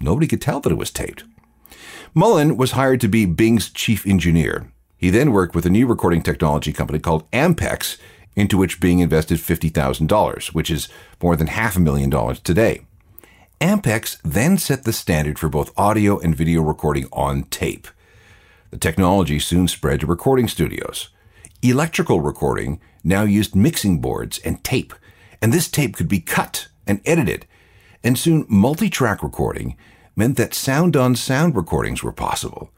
nobody 0.02 0.28
could 0.28 0.42
tell 0.42 0.60
that 0.60 0.72
it 0.72 0.78
was 0.78 0.92
taped. 0.92 1.24
Mullin 2.14 2.58
was 2.58 2.72
hired 2.72 3.00
to 3.02 3.08
be 3.08 3.26
Bing's 3.26 3.70
chief 3.70 4.06
engineer. 4.06 4.70
He 4.98 5.10
then 5.10 5.32
worked 5.32 5.56
with 5.56 5.66
a 5.66 5.70
new 5.70 5.88
recording 5.88 6.22
technology 6.22 6.74
company 6.74 7.00
called 7.00 7.30
Ampex, 7.32 7.98
into 8.36 8.58
which 8.58 8.80
Bing 8.80 9.00
invested 9.00 9.40
$50,000, 9.40 10.48
which 10.48 10.70
is 10.70 10.90
more 11.22 11.36
than 11.36 11.48
half 11.48 11.76
a 11.76 11.80
million 11.80 12.10
dollars 12.10 12.40
today. 12.40 12.86
Ampex 13.62 14.18
then 14.24 14.58
set 14.58 14.84
the 14.84 14.94
standard 14.94 15.40
for 15.40 15.48
both 15.48 15.78
audio 15.78 16.20
and 16.20 16.36
video 16.36 16.62
recording 16.62 17.08
on 17.14 17.44
tape. 17.44 17.88
The 18.72 18.78
technology 18.78 19.40
soon 19.40 19.68
spread 19.68 20.02
to 20.02 20.08
recording 20.08 20.48
studios. 20.50 21.10
Electrical 21.62 22.20
recording 22.20 22.82
now 23.04 23.24
used 23.24 23.56
mixing 23.56 24.02
boards 24.02 24.40
and 24.40 24.64
tape, 24.64 24.94
and 25.42 25.54
this 25.54 25.70
tape 25.70 25.96
could 25.96 26.10
be 26.10 26.20
cut 26.20 26.68
and 26.86 27.02
edited. 27.06 27.48
And 28.04 28.20
soon 28.20 28.46
multi 28.50 28.90
track 28.90 29.24
recording 29.24 29.78
meant 30.16 30.38
that 30.38 30.54
sound 30.54 30.96
on 30.96 31.16
sound 31.16 31.56
recordings 31.56 32.04
were 32.04 32.12
possible. 32.12 32.72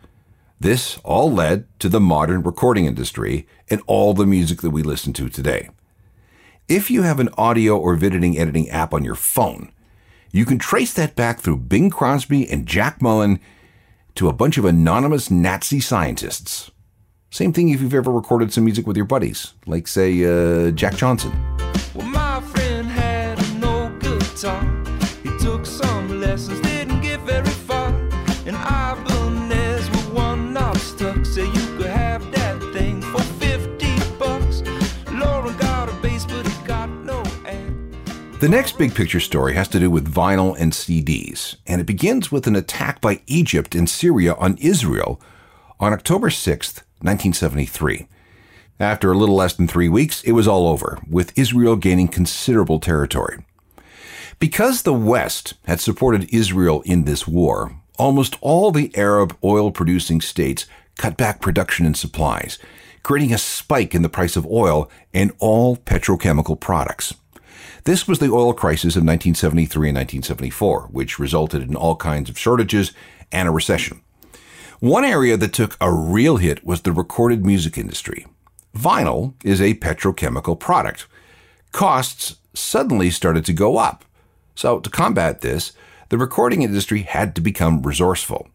This 0.60 0.98
all 1.04 1.32
led 1.32 1.68
to 1.80 1.88
the 1.88 2.00
modern 2.00 2.42
recording 2.42 2.86
industry 2.86 3.48
and 3.70 3.80
all 3.86 4.16
the 4.16 4.26
music 4.26 4.62
that 4.62 4.72
we 4.72 4.82
listen 4.82 5.14
to 5.14 5.30
today. 5.30 5.70
If 6.68 6.90
you 6.90 7.04
have 7.04 7.20
an 7.20 7.30
audio 7.38 7.78
or 7.78 7.96
video 7.96 8.42
editing 8.42 8.68
app 8.70 8.92
on 8.92 9.04
your 9.04 9.16
phone, 9.16 9.72
you 10.32 10.46
can 10.46 10.58
trace 10.58 10.94
that 10.94 11.16
back 11.16 11.40
through 11.40 11.58
Bing 11.58 11.92
Crosby 11.92 12.50
and 12.50 12.66
Jack 12.66 13.04
Mullin 13.04 13.40
to 14.16 14.28
a 14.30 14.34
bunch 14.34 14.58
of 14.58 14.66
anonymous 14.66 15.30
Nazi 15.30 15.80
scientists. 15.80 16.72
Same 17.30 17.54
thing 17.54 17.70
if 17.70 17.80
you've 17.80 17.94
ever 17.94 18.12
recorded 18.12 18.52
some 18.52 18.66
music 18.66 18.88
with 18.88 18.98
your 18.98 19.06
buddies, 19.06 19.54
like, 19.68 19.88
say, 19.88 20.24
uh, 20.24 20.72
Jack 20.72 20.96
Johnson. 20.96 21.32
Well, 21.94 22.08
The 38.40 38.48
next 38.48 38.78
big 38.78 38.94
picture 38.94 39.20
story 39.20 39.56
has 39.56 39.68
to 39.70 39.80
do 39.80 39.90
with 39.90 40.14
vinyl 40.14 40.56
and 40.60 40.72
CDs, 40.72 41.56
and 41.66 41.82
it 41.82 41.86
begins 41.86 42.32
with 42.32 42.46
an 42.46 42.56
attack 42.56 43.02
by 43.02 43.22
Egypt 43.26 43.74
and 43.74 43.90
Syria 43.90 44.36
on 44.36 44.58
Israel 44.58 45.20
on 45.80 45.92
October 45.92 46.30
6th, 46.30 46.84
1973. 47.02 48.08
After 48.80 49.12
a 49.12 49.18
little 49.18 49.36
less 49.36 49.56
than 49.56 49.68
three 49.68 49.90
weeks, 49.90 50.22
it 50.22 50.34
was 50.34 50.48
all 50.48 50.68
over, 50.68 51.00
with 51.10 51.36
Israel 51.36 51.76
gaining 51.76 52.10
considerable 52.10 52.80
territory. 52.80 53.44
Because 54.38 54.84
the 54.84 54.94
West 54.94 55.56
had 55.66 55.80
supported 55.80 56.32
Israel 56.32 56.84
in 56.86 57.06
this 57.06 57.28
war, 57.28 57.76
almost 57.98 58.38
all 58.42 58.70
the 58.70 58.96
Arab 58.96 59.36
oil 59.44 59.72
producing 59.72 60.22
states 60.22 60.68
cut 60.96 61.18
back 61.18 61.42
production 61.42 61.88
and 61.88 61.98
supplies, 61.98 62.60
creating 63.02 63.34
a 63.34 63.40
spike 63.40 63.96
in 63.96 64.04
the 64.04 64.10
price 64.10 64.36
of 64.36 64.46
oil 64.46 64.92
and 65.12 65.32
all 65.40 65.76
petrochemical 65.76 66.60
products. 66.60 67.16
This 67.88 68.06
was 68.06 68.20
the 68.20 68.34
oil 68.34 68.52
crisis 68.52 68.98
of 68.98 69.04
1973 69.04 69.88
and 69.88 69.96
1974, 69.96 70.90
which 70.92 71.20
resulted 71.20 71.62
in 71.62 71.74
all 71.74 71.96
kinds 71.96 72.30
of 72.30 72.38
shortages 72.38 72.92
and 73.32 73.48
a 73.48 73.52
recession. 73.52 74.02
One 74.82 75.06
area 75.06 75.38
that 75.38 75.54
took 75.54 75.78
a 75.80 75.90
real 75.90 76.36
hit 76.36 76.66
was 76.66 76.82
the 76.82 76.92
recorded 76.92 77.46
music 77.46 77.78
industry. 77.78 78.28
Vinyl 78.76 79.36
is 79.42 79.62
a 79.62 79.76
petrochemical 79.76 80.60
product. 80.60 81.08
Costs 81.72 82.36
suddenly 82.54 83.10
started 83.10 83.46
to 83.46 83.54
go 83.54 83.78
up. 83.78 84.04
So, 84.54 84.82
to 84.82 84.90
combat 84.90 85.40
this, 85.40 85.72
the 86.10 86.18
recording 86.18 86.64
industry 86.64 87.04
had 87.04 87.34
to 87.36 87.42
become 87.42 87.84
resourceful. 87.84 88.50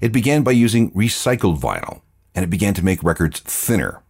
It 0.00 0.10
began 0.10 0.42
by 0.42 0.50
using 0.50 0.90
recycled 0.90 1.60
vinyl, 1.60 2.00
and 2.34 2.42
it 2.42 2.50
began 2.50 2.74
to 2.74 2.84
make 2.84 3.04
records 3.04 3.38
thinner. 3.38 4.02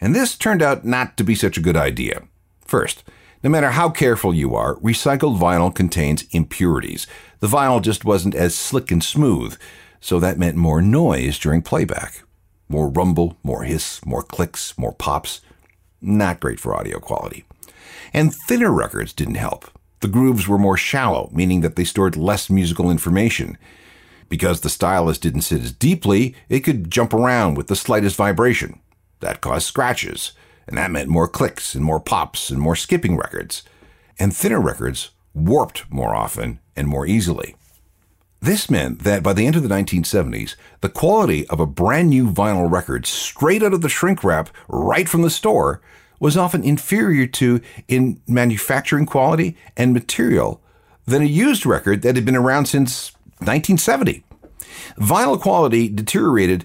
And 0.00 0.12
this 0.12 0.36
turned 0.36 0.60
out 0.60 0.84
not 0.84 1.16
to 1.18 1.22
be 1.22 1.36
such 1.36 1.56
a 1.56 1.62
good 1.62 1.76
idea. 1.76 2.24
First, 2.62 3.04
no 3.42 3.50
matter 3.50 3.70
how 3.70 3.90
careful 3.90 4.32
you 4.32 4.54
are, 4.54 4.76
recycled 4.76 5.38
vinyl 5.38 5.74
contains 5.74 6.24
impurities. 6.30 7.06
The 7.40 7.48
vinyl 7.48 7.82
just 7.82 8.04
wasn't 8.04 8.34
as 8.34 8.54
slick 8.54 8.90
and 8.90 9.02
smooth, 9.02 9.58
so 10.00 10.20
that 10.20 10.38
meant 10.38 10.56
more 10.56 10.80
noise 10.80 11.38
during 11.38 11.62
playback. 11.62 12.22
More 12.68 12.88
rumble, 12.88 13.36
more 13.42 13.64
hiss, 13.64 14.04
more 14.06 14.22
clicks, 14.22 14.76
more 14.78 14.92
pops. 14.92 15.40
Not 16.00 16.40
great 16.40 16.60
for 16.60 16.74
audio 16.74 16.98
quality. 17.00 17.44
And 18.12 18.34
thinner 18.34 18.70
records 18.70 19.12
didn't 19.12 19.34
help. 19.34 19.70
The 20.00 20.08
grooves 20.08 20.48
were 20.48 20.58
more 20.58 20.76
shallow, 20.76 21.30
meaning 21.32 21.60
that 21.60 21.76
they 21.76 21.84
stored 21.84 22.16
less 22.16 22.50
musical 22.50 22.90
information. 22.90 23.56
Because 24.28 24.60
the 24.60 24.70
stylus 24.70 25.18
didn't 25.18 25.42
sit 25.42 25.62
as 25.62 25.72
deeply, 25.72 26.34
it 26.48 26.60
could 26.60 26.90
jump 26.90 27.12
around 27.12 27.56
with 27.56 27.68
the 27.68 27.76
slightest 27.76 28.16
vibration. 28.16 28.80
That 29.20 29.40
caused 29.40 29.66
scratches, 29.66 30.32
and 30.66 30.78
that 30.78 30.90
meant 30.90 31.08
more 31.08 31.28
clicks 31.28 31.74
and 31.74 31.84
more 31.84 32.00
pops 32.00 32.50
and 32.50 32.60
more 32.60 32.76
skipping 32.76 33.16
records. 33.16 33.62
And 34.18 34.34
thinner 34.34 34.60
records 34.60 35.10
warped 35.34 35.90
more 35.90 36.14
often 36.14 36.60
and 36.76 36.88
more 36.88 37.06
easily. 37.06 37.56
This 38.40 38.68
meant 38.68 39.00
that 39.00 39.22
by 39.22 39.32
the 39.32 39.46
end 39.46 39.54
of 39.54 39.62
the 39.62 39.68
1970s, 39.68 40.56
the 40.80 40.88
quality 40.88 41.46
of 41.46 41.60
a 41.60 41.66
brand 41.66 42.10
new 42.10 42.28
vinyl 42.28 42.70
record 42.70 43.06
straight 43.06 43.62
out 43.62 43.72
of 43.72 43.82
the 43.82 43.88
shrink 43.88 44.24
wrap 44.24 44.50
right 44.66 45.08
from 45.08 45.22
the 45.22 45.30
store 45.30 45.80
was 46.18 46.36
often 46.36 46.64
inferior 46.64 47.26
to 47.26 47.60
in 47.86 48.20
manufacturing 48.26 49.06
quality 49.06 49.56
and 49.76 49.92
material 49.92 50.60
than 51.06 51.22
a 51.22 51.26
used 51.26 51.66
record 51.66 52.02
that 52.02 52.16
had 52.16 52.24
been 52.24 52.36
around 52.36 52.66
since 52.66 53.12
1970. 53.38 54.24
Vinyl 54.98 55.40
quality 55.40 55.88
deteriorated 55.88 56.64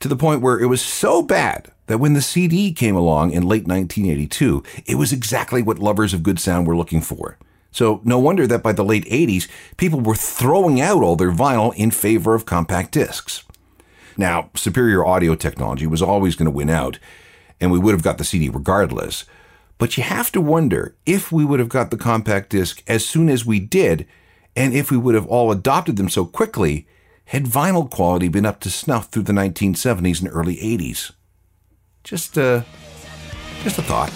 to 0.00 0.08
the 0.08 0.16
point 0.16 0.42
where 0.42 0.58
it 0.58 0.66
was 0.66 0.80
so 0.80 1.22
bad 1.22 1.70
that 1.88 1.98
when 1.98 2.12
the 2.12 2.22
CD 2.22 2.72
came 2.72 2.94
along 2.94 3.32
in 3.32 3.42
late 3.42 3.66
1982, 3.66 4.62
it 4.86 4.94
was 4.94 5.12
exactly 5.12 5.60
what 5.60 5.78
lovers 5.78 6.14
of 6.14 6.22
good 6.22 6.38
sound 6.38 6.66
were 6.66 6.76
looking 6.76 7.00
for. 7.00 7.36
So 7.72 8.00
no 8.04 8.18
wonder 8.18 8.46
that 8.46 8.62
by 8.62 8.72
the 8.72 8.84
late 8.84 9.04
80s, 9.06 9.48
people 9.76 10.00
were 10.00 10.14
throwing 10.14 10.80
out 10.80 11.02
all 11.02 11.16
their 11.16 11.32
vinyl 11.32 11.74
in 11.74 11.90
favor 11.90 12.34
of 12.34 12.46
compact 12.46 12.92
discs. 12.92 13.44
Now, 14.16 14.50
superior 14.54 15.04
audio 15.04 15.34
technology 15.34 15.86
was 15.86 16.02
always 16.02 16.34
going 16.34 16.46
to 16.46 16.56
win 16.56 16.70
out, 16.70 16.98
and 17.60 17.70
we 17.70 17.78
would 17.78 17.92
have 17.92 18.02
got 18.02 18.18
the 18.18 18.24
CD 18.24 18.48
regardless. 18.48 19.24
But 19.78 19.96
you 19.96 20.02
have 20.02 20.32
to 20.32 20.40
wonder 20.40 20.96
if 21.06 21.30
we 21.30 21.44
would 21.44 21.60
have 21.60 21.68
got 21.68 21.90
the 21.90 21.96
compact 21.96 22.50
disc 22.50 22.82
as 22.86 23.06
soon 23.06 23.28
as 23.28 23.46
we 23.46 23.60
did, 23.60 24.06
and 24.56 24.74
if 24.74 24.90
we 24.90 24.96
would 24.96 25.14
have 25.14 25.26
all 25.26 25.52
adopted 25.52 25.96
them 25.96 26.08
so 26.08 26.24
quickly 26.24 26.86
had 27.26 27.44
vinyl 27.44 27.88
quality 27.88 28.28
been 28.28 28.46
up 28.46 28.58
to 28.60 28.70
snuff 28.70 29.08
through 29.08 29.22
the 29.22 29.32
1970s 29.32 30.20
and 30.20 30.30
early 30.32 30.56
80s. 30.56 31.12
Just, 32.08 32.38
uh, 32.38 32.62
just 33.62 33.76
a 33.76 33.82
thought. 33.82 34.10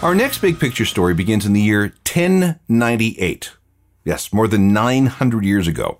Our 0.00 0.14
next 0.14 0.38
big 0.38 0.60
picture 0.60 0.84
story 0.84 1.12
begins 1.12 1.44
in 1.44 1.54
the 1.54 1.60
year 1.60 1.92
1098. 2.04 3.50
Yes, 4.04 4.32
more 4.32 4.46
than 4.46 4.72
900 4.72 5.44
years 5.44 5.66
ago. 5.66 5.98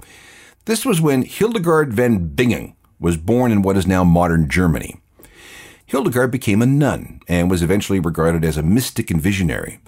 This 0.67 0.87
was 0.87 1.01
when 1.01 1.23
Hildegard 1.23 1.93
von 1.93 2.29
Bingen 2.29 2.77
was 3.01 3.17
born 3.17 3.51
in 3.51 3.63
what 3.63 3.77
is 3.77 3.89
now 3.89 4.05
modern 4.05 4.49
Germany. 4.49 5.01
Hildegard 5.87 6.33
became 6.33 6.63
a 6.63 6.67
nun 6.67 7.21
and 7.29 7.49
was 7.49 7.63
eventually 7.63 8.01
regarded 8.01 8.45
as 8.45 8.57
a 8.57 8.63
mystic 8.63 9.11
and 9.11 9.23
visionary. 9.23 9.79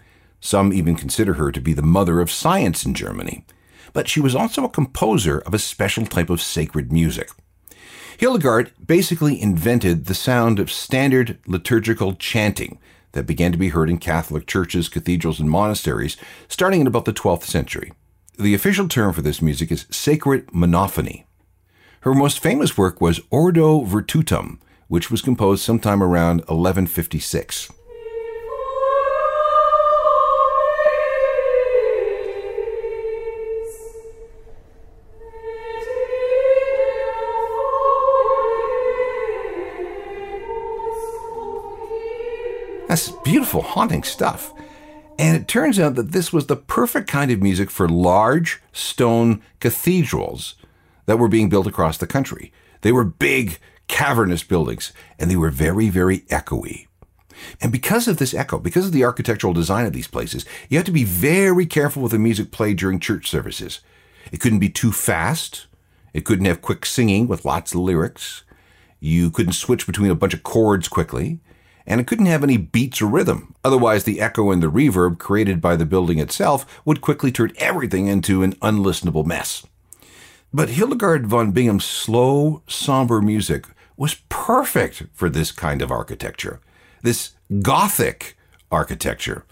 Some 0.41 0.73
even 0.73 0.95
consider 0.95 1.35
her 1.35 1.51
to 1.51 1.61
be 1.61 1.73
the 1.73 1.83
mother 1.83 2.21
of 2.21 2.31
science 2.31 2.87
in 2.87 2.95
Germany. 2.95 3.45
But 3.93 4.09
she 4.09 4.21
was 4.21 4.35
also 4.35 4.65
a 4.65 4.69
composer 4.69 5.41
of 5.41 5.55
a 5.55 5.59
special 5.59 6.07
type 6.07 6.31
of 6.31 6.41
sacred 6.41 6.93
music. 6.93 7.31
Hildegard 8.17 8.73
basically 8.85 9.41
invented 9.41 10.05
the 10.05 10.15
sound 10.15 10.61
of 10.61 10.71
standard 10.71 11.39
liturgical 11.47 12.15
chanting 12.15 12.79
that 13.13 13.27
began 13.27 13.51
to 13.51 13.59
be 13.59 13.71
heard 13.71 13.91
in 13.91 13.99
Catholic 13.99 14.47
churches, 14.47 14.89
cathedrals, 14.89 15.41
and 15.41 15.51
monasteries 15.51 16.17
starting 16.49 16.81
in 16.81 16.87
about 16.87 17.07
the 17.07 17.13
12th 17.13 17.45
century. 17.45 17.93
The 18.39 18.55
official 18.55 18.87
term 18.87 19.13
for 19.13 19.23
this 19.23 19.43
music 19.43 19.73
is 19.73 19.87
sacred 19.91 20.53
monophony. 20.53 21.27
Her 22.03 22.15
most 22.15 22.39
famous 22.39 22.79
work 22.79 23.01
was 23.01 23.21
Ordo 23.31 23.85
Virtutum, 23.85 24.59
which 24.89 25.11
was 25.11 25.23
composed 25.23 25.63
sometime 25.63 26.03
around 26.03 26.39
1156. 26.49 27.71
That's 42.89 43.11
beautiful, 43.11 43.61
haunting 43.61 44.03
stuff. 44.03 44.53
And 45.19 45.37
it 45.37 45.47
turns 45.47 45.79
out 45.79 45.95
that 45.97 46.13
this 46.13 46.33
was 46.33 46.47
the 46.47 46.57
perfect 46.57 47.09
kind 47.09 47.31
of 47.31 47.43
music 47.43 47.71
for 47.71 47.89
large 47.89 48.63
stone 48.73 49.43
cathedrals 49.61 50.55
that 51.07 51.19
were 51.19 51.29
being 51.29 51.51
built 51.51 51.67
across 51.67 51.99
the 51.99 52.07
country. 52.07 52.51
They 52.81 52.93
were 52.93 53.05
big, 53.05 53.59
cavernous 53.89 54.43
buildings, 54.43 54.93
and 55.19 55.31
they 55.31 55.37
were 55.37 55.51
very, 55.51 55.89
very 55.89 56.21
echoey. 56.21 56.87
And 57.61 57.73
because 57.73 58.09
of 58.09 58.19
this 58.19 58.35
echo, 58.35 58.59
because 58.59 58.87
of 58.87 58.93
the 58.93 59.05
architectural 59.05 59.53
design 59.53 59.87
of 59.87 59.93
these 59.93 60.09
places, 60.09 60.45
you 60.69 60.77
have 60.77 60.87
to 60.87 60.93
be 60.93 61.05
very 61.05 61.67
careful 61.67 62.03
with 62.03 62.13
the 62.13 62.19
music 62.19 62.51
played 62.51 62.79
during 62.79 63.01
church 63.01 63.29
services. 63.29 63.81
It 64.33 64.41
couldn't 64.41 64.59
be 64.59 64.69
too 64.69 64.93
fast. 64.93 65.67
It 66.13 66.25
couldn't 66.25 66.47
have 66.47 66.63
quick 66.63 66.85
singing 66.85 67.29
with 67.29 67.45
lots 67.45 67.73
of 67.73 67.81
lyrics. 67.81 68.43
You 69.01 69.31
couldn't 69.31 69.53
switch 69.53 69.87
between 69.87 70.11
a 70.11 70.17
bunch 70.17 70.35
of 70.35 70.43
chords 70.43 70.89
quickly 70.89 71.41
and 71.89 72.03
it 72.03 72.07
couldn't 72.07 72.27
have 72.27 72.45
any 72.45 72.59
beats 72.59 73.01
or 73.01 73.07
rhythm. 73.07 73.55
Otherwise, 73.65 74.05
the 74.05 74.21
echo 74.21 74.51
and 74.51 74.63
the 74.63 74.71
reverb 74.71 75.19
created 75.19 75.59
by 75.59 75.75
the 75.75 75.87
building 75.87 76.19
itself 76.19 76.81
would 76.85 77.01
quickly 77.01 77.33
turn 77.33 77.51
everything 77.57 78.07
into 78.07 78.43
an 78.43 78.53
unlistenable 78.57 79.25
mess. 79.25 79.67
But 80.53 80.69
Hildegard 80.69 81.27
von 81.27 81.51
Bingen's 81.51 81.87
slow, 81.87 82.63
somber 82.69 83.23
music 83.23 83.65
was 83.99 84.23
perfect 84.29 85.03
for 85.13 85.29
this 85.29 85.51
kind 85.51 85.83
of 85.83 85.91
architecture, 85.91 86.61
this 87.03 87.33
Gothic 87.61 88.37
architecture. 88.71 89.45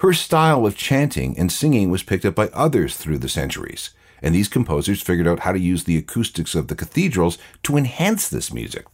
Her 0.00 0.12
style 0.12 0.66
of 0.66 0.76
chanting 0.76 1.36
and 1.38 1.50
singing 1.50 1.90
was 1.90 2.02
picked 2.02 2.24
up 2.24 2.34
by 2.34 2.48
others 2.48 2.96
through 2.96 3.18
the 3.18 3.28
centuries, 3.28 3.90
and 4.22 4.34
these 4.34 4.48
composers 4.48 5.02
figured 5.02 5.26
out 5.26 5.40
how 5.40 5.52
to 5.52 5.58
use 5.58 5.84
the 5.84 5.96
acoustics 5.96 6.54
of 6.54 6.68
the 6.68 6.74
cathedrals 6.74 7.38
to 7.62 7.76
enhance 7.76 8.28
this 8.28 8.52
music. 8.52 8.86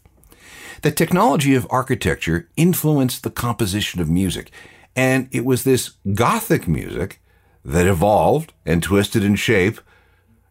The 0.82 0.92
technology 0.92 1.54
of 1.54 1.66
architecture 1.68 2.48
influenced 2.56 3.22
the 3.22 3.30
composition 3.30 4.00
of 4.00 4.08
music, 4.08 4.50
and 4.94 5.28
it 5.32 5.44
was 5.44 5.64
this 5.64 5.94
Gothic 6.14 6.68
music 6.68 7.20
that 7.64 7.86
evolved 7.86 8.52
and 8.64 8.82
twisted 8.82 9.24
in 9.24 9.34
shape 9.34 9.80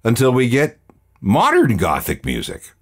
until 0.03 0.31
we 0.31 0.49
get 0.49 0.79
modern 1.21 1.77
Gothic 1.77 2.25
music. 2.25 2.73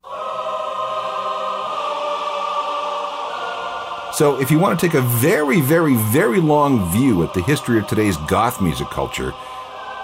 So, 4.14 4.40
if 4.40 4.52
you 4.52 4.60
want 4.60 4.80
to 4.80 4.86
take 4.86 4.94
a 4.94 5.02
very, 5.02 5.60
very, 5.60 5.96
very 5.96 6.40
long 6.40 6.92
view 6.92 7.24
at 7.24 7.34
the 7.34 7.42
history 7.42 7.80
of 7.80 7.88
today's 7.88 8.16
goth 8.28 8.62
music 8.62 8.88
culture, 8.90 9.34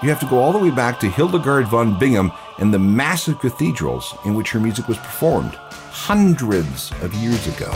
you 0.02 0.08
have 0.08 0.18
to 0.18 0.26
go 0.26 0.40
all 0.40 0.50
the 0.50 0.58
way 0.58 0.72
back 0.72 0.98
to 0.98 1.08
Hildegard 1.08 1.68
von 1.68 1.96
Bingen 1.96 2.32
and 2.58 2.74
the 2.74 2.78
massive 2.80 3.38
cathedrals 3.38 4.12
in 4.24 4.34
which 4.34 4.50
her 4.50 4.58
music 4.58 4.88
was 4.88 4.98
performed 4.98 5.54
hundreds 5.54 6.90
of 7.02 7.14
years 7.14 7.46
ago. 7.46 7.70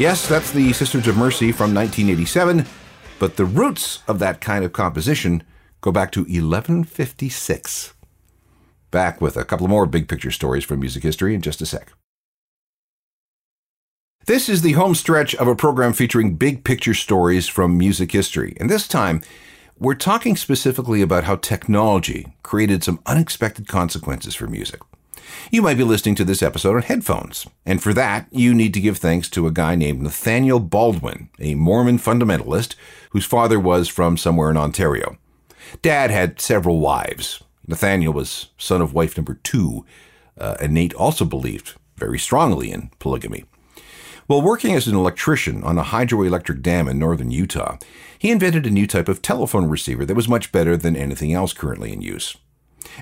Yes, 0.00 0.26
that's 0.26 0.50
the 0.50 0.72
Sisters 0.72 1.06
of 1.06 1.16
Mercy 1.16 1.52
from 1.52 1.72
1987, 1.72 2.66
but 3.20 3.36
the 3.36 3.44
roots 3.44 4.00
of 4.08 4.18
that 4.18 4.40
kind 4.40 4.64
of 4.64 4.72
composition 4.72 5.44
go 5.80 5.92
back 5.92 6.12
to 6.12 6.20
1156. 6.20 7.94
Back 8.90 9.20
with 9.20 9.36
a 9.36 9.44
couple 9.44 9.68
more 9.68 9.86
big 9.86 10.08
picture 10.08 10.30
stories 10.30 10.64
from 10.64 10.80
music 10.80 11.02
history 11.02 11.34
in 11.34 11.42
just 11.42 11.60
a 11.60 11.66
sec. 11.66 11.92
This 14.26 14.48
is 14.48 14.60
the 14.60 14.72
home 14.72 14.94
stretch 14.94 15.34
of 15.36 15.48
a 15.48 15.56
program 15.56 15.92
featuring 15.94 16.36
big 16.36 16.62
picture 16.62 16.94
stories 16.94 17.48
from 17.48 17.78
music 17.78 18.12
history. 18.12 18.54
And 18.60 18.68
this 18.68 18.86
time, 18.86 19.22
we're 19.78 19.94
talking 19.94 20.36
specifically 20.36 21.00
about 21.00 21.24
how 21.24 21.36
technology 21.36 22.26
created 22.42 22.84
some 22.84 23.00
unexpected 23.06 23.68
consequences 23.68 24.34
for 24.34 24.46
music. 24.46 24.80
You 25.50 25.62
might 25.62 25.76
be 25.76 25.84
listening 25.84 26.14
to 26.16 26.24
this 26.24 26.42
episode 26.42 26.76
on 26.76 26.82
headphones, 26.82 27.46
and 27.64 27.82
for 27.82 27.94
that, 27.94 28.26
you 28.30 28.54
need 28.54 28.74
to 28.74 28.80
give 28.80 28.98
thanks 28.98 29.30
to 29.30 29.46
a 29.46 29.52
guy 29.52 29.76
named 29.76 30.02
Nathaniel 30.02 30.60
Baldwin, 30.60 31.30
a 31.38 31.54
Mormon 31.54 31.98
fundamentalist 31.98 32.74
whose 33.10 33.24
father 33.24 33.60
was 33.60 33.88
from 33.88 34.16
somewhere 34.16 34.50
in 34.50 34.56
Ontario. 34.56 35.16
Dad 35.82 36.10
had 36.10 36.40
several 36.40 36.80
wives. 36.80 37.42
Nathaniel 37.66 38.12
was 38.12 38.48
son 38.58 38.80
of 38.80 38.94
wife 38.94 39.16
number 39.16 39.34
two, 39.42 39.84
uh, 40.38 40.56
and 40.60 40.72
Nate 40.72 40.94
also 40.94 41.24
believed 41.24 41.74
very 41.96 42.18
strongly 42.18 42.70
in 42.70 42.90
polygamy. 42.98 43.44
While 44.26 44.42
working 44.42 44.74
as 44.74 44.86
an 44.86 44.94
electrician 44.94 45.64
on 45.64 45.78
a 45.78 45.84
hydroelectric 45.84 46.60
dam 46.60 46.86
in 46.86 46.98
northern 46.98 47.30
Utah, 47.30 47.78
he 48.18 48.30
invented 48.30 48.66
a 48.66 48.70
new 48.70 48.86
type 48.86 49.08
of 49.08 49.22
telephone 49.22 49.68
receiver 49.68 50.04
that 50.04 50.14
was 50.14 50.28
much 50.28 50.52
better 50.52 50.76
than 50.76 50.96
anything 50.96 51.32
else 51.32 51.52
currently 51.52 51.92
in 51.92 52.02
use. 52.02 52.36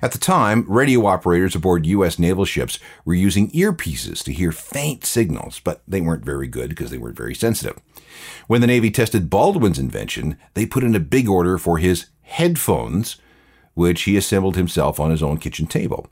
At 0.02 0.12
the 0.12 0.18
time, 0.18 0.64
radio 0.68 1.06
operators 1.06 1.54
aboard 1.54 1.86
U.S. 1.86 2.18
naval 2.18 2.44
ships 2.44 2.78
were 3.04 3.14
using 3.14 3.50
earpieces 3.50 4.22
to 4.24 4.32
hear 4.32 4.52
faint 4.52 5.04
signals, 5.04 5.60
but 5.60 5.82
they 5.86 6.00
weren't 6.00 6.24
very 6.24 6.48
good 6.48 6.70
because 6.70 6.90
they 6.90 6.98
weren't 6.98 7.16
very 7.16 7.34
sensitive. 7.34 7.78
When 8.46 8.60
the 8.60 8.66
Navy 8.66 8.90
tested 8.90 9.30
Baldwin's 9.30 9.78
invention, 9.78 10.38
they 10.54 10.66
put 10.66 10.84
in 10.84 10.94
a 10.94 11.00
big 11.00 11.28
order 11.28 11.58
for 11.58 11.78
his 11.78 12.06
headphones, 12.22 13.16
which 13.74 14.02
he 14.02 14.16
assembled 14.16 14.56
himself 14.56 14.98
on 14.98 15.10
his 15.10 15.22
own 15.22 15.38
kitchen 15.38 15.66
table. 15.66 16.08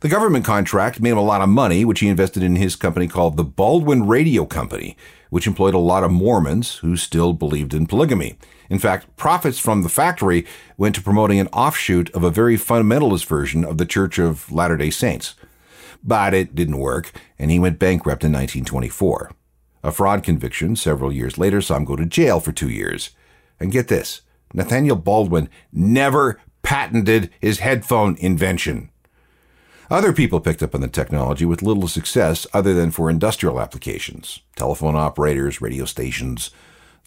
The 0.00 0.08
government 0.10 0.44
contract 0.44 1.00
made 1.00 1.10
him 1.10 1.18
a 1.18 1.22
lot 1.22 1.40
of 1.40 1.48
money, 1.48 1.84
which 1.84 2.00
he 2.00 2.08
invested 2.08 2.42
in 2.42 2.56
his 2.56 2.76
company 2.76 3.08
called 3.08 3.36
the 3.36 3.44
Baldwin 3.44 4.06
Radio 4.06 4.44
Company, 4.44 4.96
which 5.30 5.46
employed 5.46 5.74
a 5.74 5.78
lot 5.78 6.04
of 6.04 6.10
Mormons 6.10 6.76
who 6.76 6.96
still 6.96 7.32
believed 7.32 7.72
in 7.72 7.86
polygamy. 7.86 8.36
In 8.68 8.78
fact, 8.78 9.16
profits 9.16 9.58
from 9.58 9.82
the 9.82 9.88
factory 9.88 10.44
went 10.76 10.94
to 10.96 11.02
promoting 11.02 11.40
an 11.40 11.48
offshoot 11.48 12.10
of 12.10 12.22
a 12.22 12.30
very 12.30 12.56
fundamentalist 12.56 13.24
version 13.24 13.64
of 13.64 13.78
the 13.78 13.86
Church 13.86 14.18
of 14.18 14.52
Latter 14.52 14.76
day 14.76 14.90
Saints. 14.90 15.34
But 16.04 16.34
it 16.34 16.54
didn't 16.54 16.78
work, 16.78 17.12
and 17.38 17.50
he 17.50 17.58
went 17.58 17.78
bankrupt 17.78 18.22
in 18.22 18.32
1924. 18.32 19.32
A 19.82 19.92
fraud 19.92 20.22
conviction 20.22 20.76
several 20.76 21.12
years 21.12 21.38
later 21.38 21.60
saw 21.62 21.76
him 21.76 21.84
go 21.84 21.96
to 21.96 22.04
jail 22.04 22.38
for 22.40 22.52
two 22.52 22.68
years. 22.68 23.10
And 23.58 23.72
get 23.72 23.88
this 23.88 24.20
Nathaniel 24.52 24.96
Baldwin 24.96 25.48
never 25.72 26.38
patented 26.62 27.30
his 27.40 27.60
headphone 27.60 28.16
invention. 28.18 28.90
Other 29.88 30.12
people 30.12 30.40
picked 30.40 30.62
up 30.62 30.74
on 30.74 30.80
the 30.80 30.88
technology 30.88 31.44
with 31.44 31.62
little 31.62 31.86
success 31.86 32.46
other 32.52 32.74
than 32.74 32.90
for 32.90 33.08
industrial 33.08 33.60
applications 33.60 34.40
telephone 34.56 34.96
operators, 34.96 35.60
radio 35.60 35.84
stations, 35.84 36.50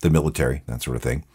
the 0.01 0.09
military, 0.09 0.61
that 0.67 0.81
sort 0.81 0.95
of 0.95 1.03
thing. 1.03 1.25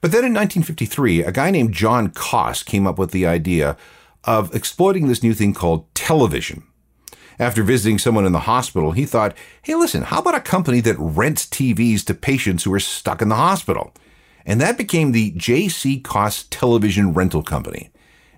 But 0.00 0.12
then 0.12 0.24
in 0.24 0.34
1953, 0.34 1.22
a 1.22 1.32
guy 1.32 1.50
named 1.50 1.72
John 1.72 2.10
Koss 2.10 2.64
came 2.64 2.86
up 2.86 2.98
with 2.98 3.10
the 3.10 3.26
idea 3.26 3.76
of 4.24 4.54
exploiting 4.54 5.08
this 5.08 5.22
new 5.22 5.34
thing 5.34 5.54
called 5.54 5.92
television. 5.94 6.64
After 7.38 7.62
visiting 7.62 7.98
someone 7.98 8.26
in 8.26 8.32
the 8.32 8.40
hospital, 8.40 8.92
he 8.92 9.04
thought, 9.04 9.36
hey, 9.62 9.74
listen, 9.74 10.02
how 10.02 10.20
about 10.20 10.34
a 10.34 10.40
company 10.40 10.80
that 10.80 10.96
rents 10.98 11.46
TVs 11.46 12.04
to 12.06 12.14
patients 12.14 12.64
who 12.64 12.72
are 12.72 12.80
stuck 12.80 13.20
in 13.20 13.28
the 13.28 13.34
hospital? 13.34 13.92
And 14.44 14.60
that 14.60 14.78
became 14.78 15.12
the 15.12 15.32
J.C. 15.32 16.00
Koss 16.00 16.46
Television 16.50 17.12
Rental 17.12 17.42
Company. 17.42 17.90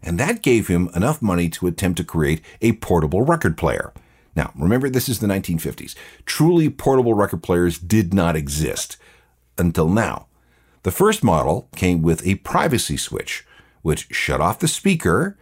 And 0.08 0.18
that 0.18 0.40
gave 0.40 0.68
him 0.68 0.88
enough 0.94 1.20
money 1.20 1.50
to 1.50 1.66
attempt 1.66 1.98
to 1.98 2.04
create 2.04 2.40
a 2.62 2.72
portable 2.72 3.20
record 3.20 3.58
player. 3.58 3.92
Now, 4.34 4.52
remember, 4.56 4.88
this 4.88 5.06
is 5.06 5.18
the 5.18 5.26
1950s. 5.26 5.94
Truly 6.24 6.70
portable 6.70 7.12
record 7.12 7.42
players 7.42 7.78
did 7.78 8.14
not 8.14 8.34
exist 8.34 8.96
until 9.58 9.86
now. 9.90 10.28
The 10.82 10.90
first 10.90 11.22
model 11.22 11.68
came 11.76 12.00
with 12.00 12.26
a 12.26 12.36
privacy 12.36 12.96
switch, 12.96 13.44
which 13.82 14.08
shut 14.10 14.40
off 14.40 14.60
the 14.60 14.66
speaker 14.66 15.36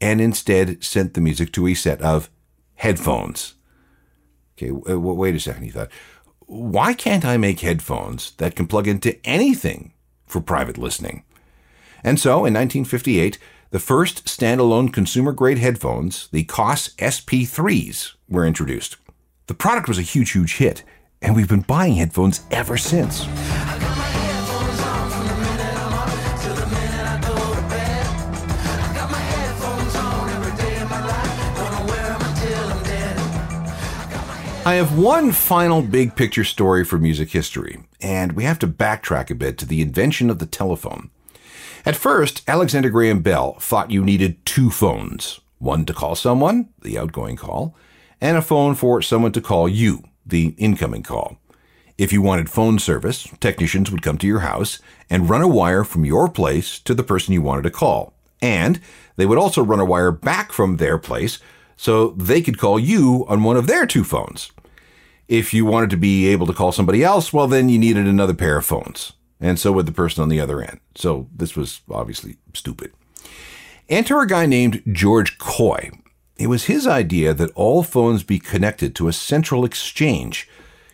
and 0.00 0.18
instead 0.18 0.82
sent 0.82 1.12
the 1.12 1.20
music 1.20 1.52
to 1.52 1.66
a 1.66 1.74
set 1.74 2.00
of 2.00 2.30
headphones. 2.76 3.56
Okay, 4.56 4.70
wait 4.70 5.34
a 5.34 5.40
second, 5.40 5.64
he 5.64 5.70
thought. 5.70 5.90
Why 6.46 6.94
can't 6.94 7.26
I 7.26 7.36
make 7.36 7.60
headphones 7.60 8.30
that 8.38 8.56
can 8.56 8.66
plug 8.66 8.88
into 8.88 9.18
anything 9.26 9.92
for 10.24 10.40
private 10.40 10.78
listening? 10.78 11.22
And 12.02 12.18
so, 12.18 12.46
in 12.46 12.54
1958, 12.54 13.38
the 13.70 13.78
first 13.78 14.26
standalone 14.26 14.92
consumer 14.92 15.32
grade 15.32 15.58
headphones, 15.58 16.28
the 16.28 16.44
Koss 16.44 16.94
SP3s, 16.96 18.14
were 18.28 18.46
introduced. 18.46 18.96
The 19.46 19.54
product 19.54 19.88
was 19.88 19.98
a 19.98 20.02
huge, 20.02 20.32
huge 20.32 20.56
hit, 20.56 20.82
and 21.20 21.34
we've 21.34 21.48
been 21.48 21.62
buying 21.62 21.94
headphones 21.94 22.42
ever 22.50 22.76
since. 22.76 23.26
I 34.66 34.74
have 34.74 34.98
one 34.98 35.30
final 35.30 35.80
big 35.80 36.16
picture 36.16 36.42
story 36.42 36.84
for 36.84 36.98
music 36.98 37.30
history, 37.30 37.84
and 38.00 38.32
we 38.32 38.42
have 38.42 38.58
to 38.58 38.66
backtrack 38.66 39.30
a 39.30 39.36
bit 39.36 39.58
to 39.58 39.66
the 39.66 39.80
invention 39.80 40.28
of 40.28 40.40
the 40.40 40.46
telephone. 40.46 41.10
At 41.86 41.94
first, 41.94 42.42
Alexander 42.48 42.90
Graham 42.90 43.20
Bell 43.20 43.52
thought 43.60 43.92
you 43.92 44.04
needed 44.04 44.44
two 44.44 44.70
phones 44.70 45.40
one 45.58 45.86
to 45.86 45.94
call 45.94 46.16
someone, 46.16 46.68
the 46.82 46.98
outgoing 46.98 47.36
call, 47.36 47.76
and 48.20 48.36
a 48.36 48.42
phone 48.42 48.74
for 48.74 49.00
someone 49.00 49.30
to 49.32 49.40
call 49.40 49.68
you, 49.68 50.02
the 50.26 50.48
incoming 50.58 51.04
call. 51.04 51.38
If 51.96 52.12
you 52.12 52.20
wanted 52.20 52.50
phone 52.50 52.80
service, 52.80 53.28
technicians 53.38 53.90
would 53.92 54.02
come 54.02 54.18
to 54.18 54.26
your 54.26 54.40
house 54.40 54.80
and 55.08 55.30
run 55.30 55.42
a 55.42 55.48
wire 55.48 55.84
from 55.84 56.04
your 56.04 56.28
place 56.28 56.80
to 56.80 56.92
the 56.92 57.04
person 57.04 57.32
you 57.32 57.40
wanted 57.40 57.62
to 57.62 57.70
call. 57.70 58.14
And 58.42 58.80
they 59.14 59.24
would 59.24 59.38
also 59.38 59.62
run 59.62 59.80
a 59.80 59.84
wire 59.84 60.10
back 60.10 60.50
from 60.50 60.76
their 60.76 60.98
place 60.98 61.38
so 61.76 62.08
they 62.10 62.42
could 62.42 62.58
call 62.58 62.80
you 62.80 63.24
on 63.28 63.44
one 63.44 63.56
of 63.56 63.68
their 63.68 63.86
two 63.86 64.02
phones. 64.02 64.50
If 65.28 65.54
you 65.54 65.64
wanted 65.64 65.90
to 65.90 65.96
be 65.96 66.26
able 66.26 66.48
to 66.48 66.52
call 66.52 66.72
somebody 66.72 67.04
else, 67.04 67.32
well, 67.32 67.46
then 67.46 67.68
you 67.68 67.78
needed 67.78 68.06
another 68.06 68.34
pair 68.34 68.58
of 68.58 68.66
phones. 68.66 69.12
And 69.40 69.58
so 69.58 69.72
would 69.72 69.86
the 69.86 69.92
person 69.92 70.22
on 70.22 70.28
the 70.28 70.40
other 70.40 70.62
end. 70.62 70.80
So 70.94 71.28
this 71.34 71.56
was 71.56 71.80
obviously 71.90 72.36
stupid. 72.54 72.92
Enter 73.88 74.20
a 74.20 74.26
guy 74.26 74.46
named 74.46 74.82
George 74.90 75.38
Coy. 75.38 75.90
It 76.36 76.48
was 76.48 76.64
his 76.64 76.86
idea 76.86 77.32
that 77.34 77.52
all 77.54 77.82
phones 77.82 78.22
be 78.22 78.38
connected 78.38 78.94
to 78.96 79.08
a 79.08 79.12
central 79.12 79.64
exchange. 79.64 80.48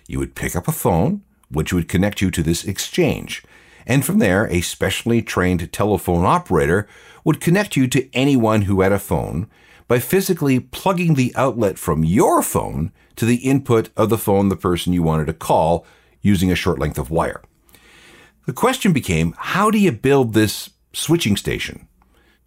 You 0.06 0.18
would 0.18 0.34
pick 0.34 0.54
up 0.54 0.68
a 0.68 0.72
phone, 0.72 1.22
which 1.50 1.72
would 1.72 1.88
connect 1.88 2.20
you 2.20 2.30
to 2.30 2.42
this 2.42 2.64
exchange. 2.64 3.42
And 3.86 4.04
from 4.04 4.18
there, 4.18 4.46
a 4.46 4.60
specially 4.60 5.22
trained 5.22 5.72
telephone 5.72 6.24
operator 6.24 6.86
would 7.24 7.40
connect 7.40 7.76
you 7.76 7.88
to 7.88 8.08
anyone 8.14 8.62
who 8.62 8.80
had 8.80 8.92
a 8.92 8.98
phone 8.98 9.48
by 9.88 9.98
physically 9.98 10.60
plugging 10.60 11.14
the 11.14 11.32
outlet 11.36 11.78
from 11.78 12.04
your 12.04 12.42
phone 12.42 12.92
to 13.16 13.24
the 13.24 13.36
input 13.36 13.90
of 13.96 14.08
the 14.08 14.18
phone 14.18 14.48
the 14.48 14.56
person 14.56 14.92
you 14.92 15.02
wanted 15.02 15.26
to 15.26 15.32
call 15.32 15.84
using 16.20 16.50
a 16.50 16.56
short 16.56 16.78
length 16.78 16.98
of 16.98 17.10
wire. 17.10 17.42
The 18.44 18.52
question 18.52 18.92
became 18.92 19.34
how 19.38 19.70
do 19.70 19.78
you 19.78 19.92
build 19.92 20.34
this 20.34 20.70
switching 20.92 21.36
station? 21.36 21.86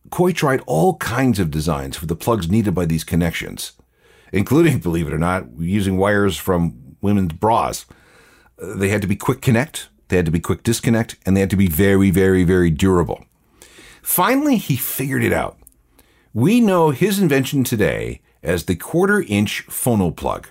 Coy 0.10 0.34
tried 0.34 0.62
all 0.68 0.98
kinds 0.98 1.40
of 1.40 1.52
designs 1.52 1.98
for 1.98 2.06
the 2.06 2.16
plugs 2.16 2.50
needed 2.50 2.76
by 2.76 2.86
these 2.86 3.04
connections, 3.04 3.74
including, 4.32 4.80
believe 4.82 5.08
it 5.08 5.14
or 5.14 5.18
not, 5.18 5.46
using 5.58 5.98
wires 5.98 6.38
from 6.38 6.98
women's 7.02 7.34
bras. 7.34 7.86
They 8.58 8.90
had 8.90 9.02
to 9.02 9.08
be 9.08 9.16
quick 9.16 9.42
connect, 9.42 9.90
they 10.10 10.18
had 10.18 10.26
to 10.26 10.32
be 10.32 10.40
quick 10.40 10.64
disconnect, 10.64 11.16
and 11.26 11.36
they 11.36 11.42
had 11.42 11.50
to 11.50 11.56
be 11.56 11.68
very, 11.68 12.12
very, 12.12 12.44
very 12.44 12.70
durable. 12.70 13.26
Finally, 14.02 14.58
he 14.58 14.76
figured 14.76 15.24
it 15.24 15.34
out. 15.34 15.58
We 16.34 16.60
know 16.60 16.90
his 16.92 17.20
invention 17.20 17.64
today 17.64 18.22
as 18.44 18.66
the 18.66 18.76
quarter 18.76 19.24
inch 19.28 19.66
phono 19.68 20.16
plug. 20.16 20.50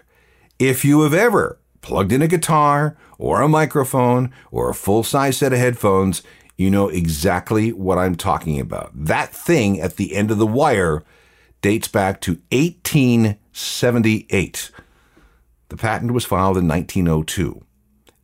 If 0.59 0.85
you 0.85 1.03
have 1.03 1.15
ever 1.15 1.59
plugged 1.85 2.11
in 2.13 2.23
a 2.23 2.27
guitar 2.27 2.97
or 3.19 3.43
a 3.43 3.49
microphone 3.49 4.33
or 4.51 4.71
a 4.71 4.75
full 4.75 5.05
size 5.05 5.37
set 5.37 5.53
of 5.53 5.59
headphones, 5.59 6.23
you 6.57 6.71
know 6.71 6.89
exactly 6.89 7.73
what 7.73 7.99
I'm 7.99 8.15
talking 8.17 8.59
about. 8.59 8.91
That 8.95 9.35
thing 9.35 9.79
at 9.81 9.97
the 9.97 10.17
end 10.17 10.31
of 10.31 10.39
the 10.39 10.47
wire 10.47 11.03
dates 11.61 11.87
back 11.87 12.23
to 12.23 12.39
1878. 12.51 14.71
The 15.69 15.77
patent 15.77 16.13
was 16.13 16.25
filed 16.25 16.57
in 16.57 16.67
1902. 16.67 17.63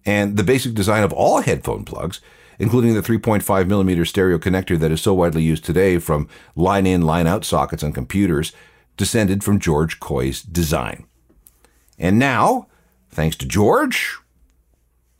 And 0.06 0.38
the 0.38 0.42
basic 0.42 0.72
design 0.72 1.02
of 1.02 1.12
all 1.12 1.42
headphone 1.42 1.84
plugs, 1.84 2.22
including 2.58 2.94
the 2.94 3.02
3.5 3.02 3.66
millimeter 3.66 4.06
stereo 4.06 4.38
connector 4.38 4.78
that 4.78 4.90
is 4.90 5.02
so 5.02 5.12
widely 5.12 5.42
used 5.42 5.66
today 5.66 5.98
from 5.98 6.30
line 6.56 6.86
in, 6.86 7.02
line 7.02 7.26
out 7.26 7.44
sockets 7.44 7.84
on 7.84 7.92
computers, 7.92 8.54
descended 8.96 9.44
from 9.44 9.60
George 9.60 10.00
Coy's 10.00 10.40
design. 10.40 11.04
And 11.98 12.18
now, 12.18 12.68
thanks 13.10 13.36
to 13.36 13.46
George, 13.46 14.18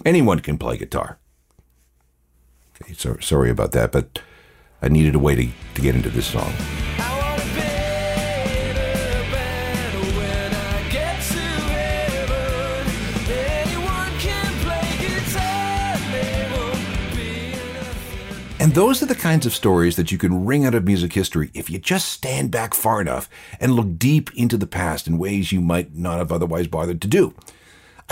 anyone 0.05 0.41
can 0.41 0.59
play 0.59 0.77
guitar. 0.77 1.19
Okay, 2.83 2.95
so, 2.95 3.17
sorry 3.21 3.51
about 3.51 3.73
that, 3.73 3.93
but 3.93 4.21
I 4.81 4.89
needed 4.89 5.15
a 5.15 5.19
way 5.19 5.35
to, 5.35 5.49
to 5.75 5.81
get 5.83 5.95
into 5.95 6.11
this 6.11 6.27
song. 6.27 6.53
And 18.61 18.75
those 18.75 19.03
are 19.03 19.07
the 19.07 19.15
kinds 19.15 19.47
of 19.47 19.55
stories 19.55 19.97
that 19.97 20.13
you 20.13 20.19
can 20.19 20.45
wring 20.45 20.67
out 20.67 20.75
of 20.75 20.85
music 20.85 21.15
history 21.15 21.51
if 21.55 21.71
you 21.71 21.79
just 21.79 22.11
stand 22.11 22.51
back 22.51 22.75
far 22.75 23.01
enough 23.01 23.29
and 23.59 23.73
look 23.73 23.99
deep 23.99 24.31
into 24.37 24.59
the 24.59 24.67
past 24.67 25.07
in 25.07 25.17
ways 25.17 25.51
you 25.51 25.63
might 25.63 25.95
not 25.95 26.19
have 26.19 26.31
otherwise 26.31 26.67
bothered 26.67 27.01
to 27.01 27.09
do. 27.09 27.35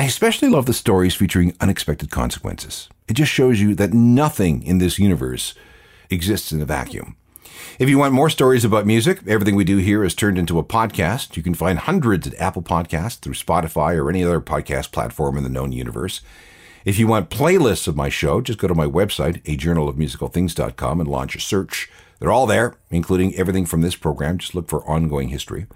I 0.00 0.04
especially 0.04 0.48
love 0.48 0.66
the 0.66 0.74
stories 0.74 1.16
featuring 1.16 1.56
unexpected 1.60 2.08
consequences. 2.08 2.88
It 3.08 3.14
just 3.14 3.32
shows 3.32 3.60
you 3.60 3.74
that 3.74 3.92
nothing 3.92 4.62
in 4.62 4.78
this 4.78 4.96
universe 4.96 5.54
exists 6.08 6.52
in 6.52 6.62
a 6.62 6.64
vacuum. 6.64 7.16
If 7.80 7.88
you 7.88 7.98
want 7.98 8.14
more 8.14 8.30
stories 8.30 8.64
about 8.64 8.86
music, 8.86 9.18
everything 9.26 9.56
we 9.56 9.64
do 9.64 9.78
here 9.78 10.04
is 10.04 10.14
turned 10.14 10.38
into 10.38 10.60
a 10.60 10.62
podcast. 10.62 11.36
You 11.36 11.42
can 11.42 11.52
find 11.52 11.80
hundreds 11.80 12.28
at 12.28 12.38
Apple 12.40 12.62
Podcasts 12.62 13.18
through 13.18 13.34
Spotify 13.34 13.96
or 13.96 14.08
any 14.08 14.22
other 14.22 14.40
podcast 14.40 14.92
platform 14.92 15.36
in 15.36 15.42
the 15.42 15.50
known 15.50 15.72
universe. 15.72 16.20
If 16.84 16.96
you 17.00 17.08
want 17.08 17.28
playlists 17.28 17.88
of 17.88 17.96
my 17.96 18.08
show, 18.08 18.40
just 18.40 18.60
go 18.60 18.68
to 18.68 18.76
my 18.76 18.86
website, 18.86 19.40
a 19.46 19.56
journal 19.56 19.88
of 19.88 19.98
musical 19.98 20.28
things.com, 20.28 21.00
and 21.00 21.10
launch 21.10 21.34
a 21.34 21.40
search. 21.40 21.90
They're 22.20 22.30
all 22.30 22.46
there, 22.46 22.76
including 22.92 23.34
everything 23.34 23.66
from 23.66 23.80
this 23.80 23.96
program. 23.96 24.38
Just 24.38 24.54
look 24.54 24.68
for 24.68 24.88
ongoing 24.88 25.30
history. 25.30 25.66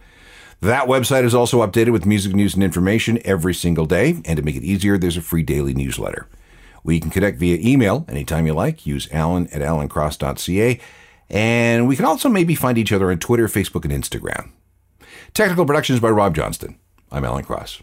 That 0.63 0.87
website 0.87 1.25
is 1.25 1.35
also 1.35 1.67
updated 1.67 1.91
with 1.91 2.07
music 2.07 2.35
news 2.35 2.55
and 2.55 2.63
information 2.63 3.19
every 3.25 3.53
single 3.53 3.85
day. 3.85 4.23
And 4.25 4.37
to 4.37 4.43
make 4.43 4.55
it 4.55 4.63
easier, 4.63 4.97
there's 4.97 5.17
a 5.17 5.21
free 5.21 5.43
daily 5.43 5.75
newsletter. 5.75 6.29
We 6.85 7.01
can 7.01 7.11
connect 7.11 7.39
via 7.39 7.59
email 7.61 8.05
anytime 8.09 8.47
you 8.47 8.55
like. 8.55 8.87
Use 8.87 9.09
alan 9.11 9.49
at 9.49 9.61
alancross.ca. 9.61 10.79
And 11.29 11.89
we 11.89 11.97
can 11.97 12.05
also 12.05 12.29
maybe 12.29 12.55
find 12.55 12.79
each 12.79 12.93
other 12.93 13.11
on 13.11 13.19
Twitter, 13.19 13.49
Facebook, 13.49 13.85
and 13.85 13.93
Instagram. 13.93 14.53
Technical 15.35 15.67
productions 15.67 15.99
by 15.99 16.11
Rob 16.11 16.37
Johnston. 16.37 16.79
I'm 17.11 17.25
Alan 17.25 17.43
Cross. 17.43 17.83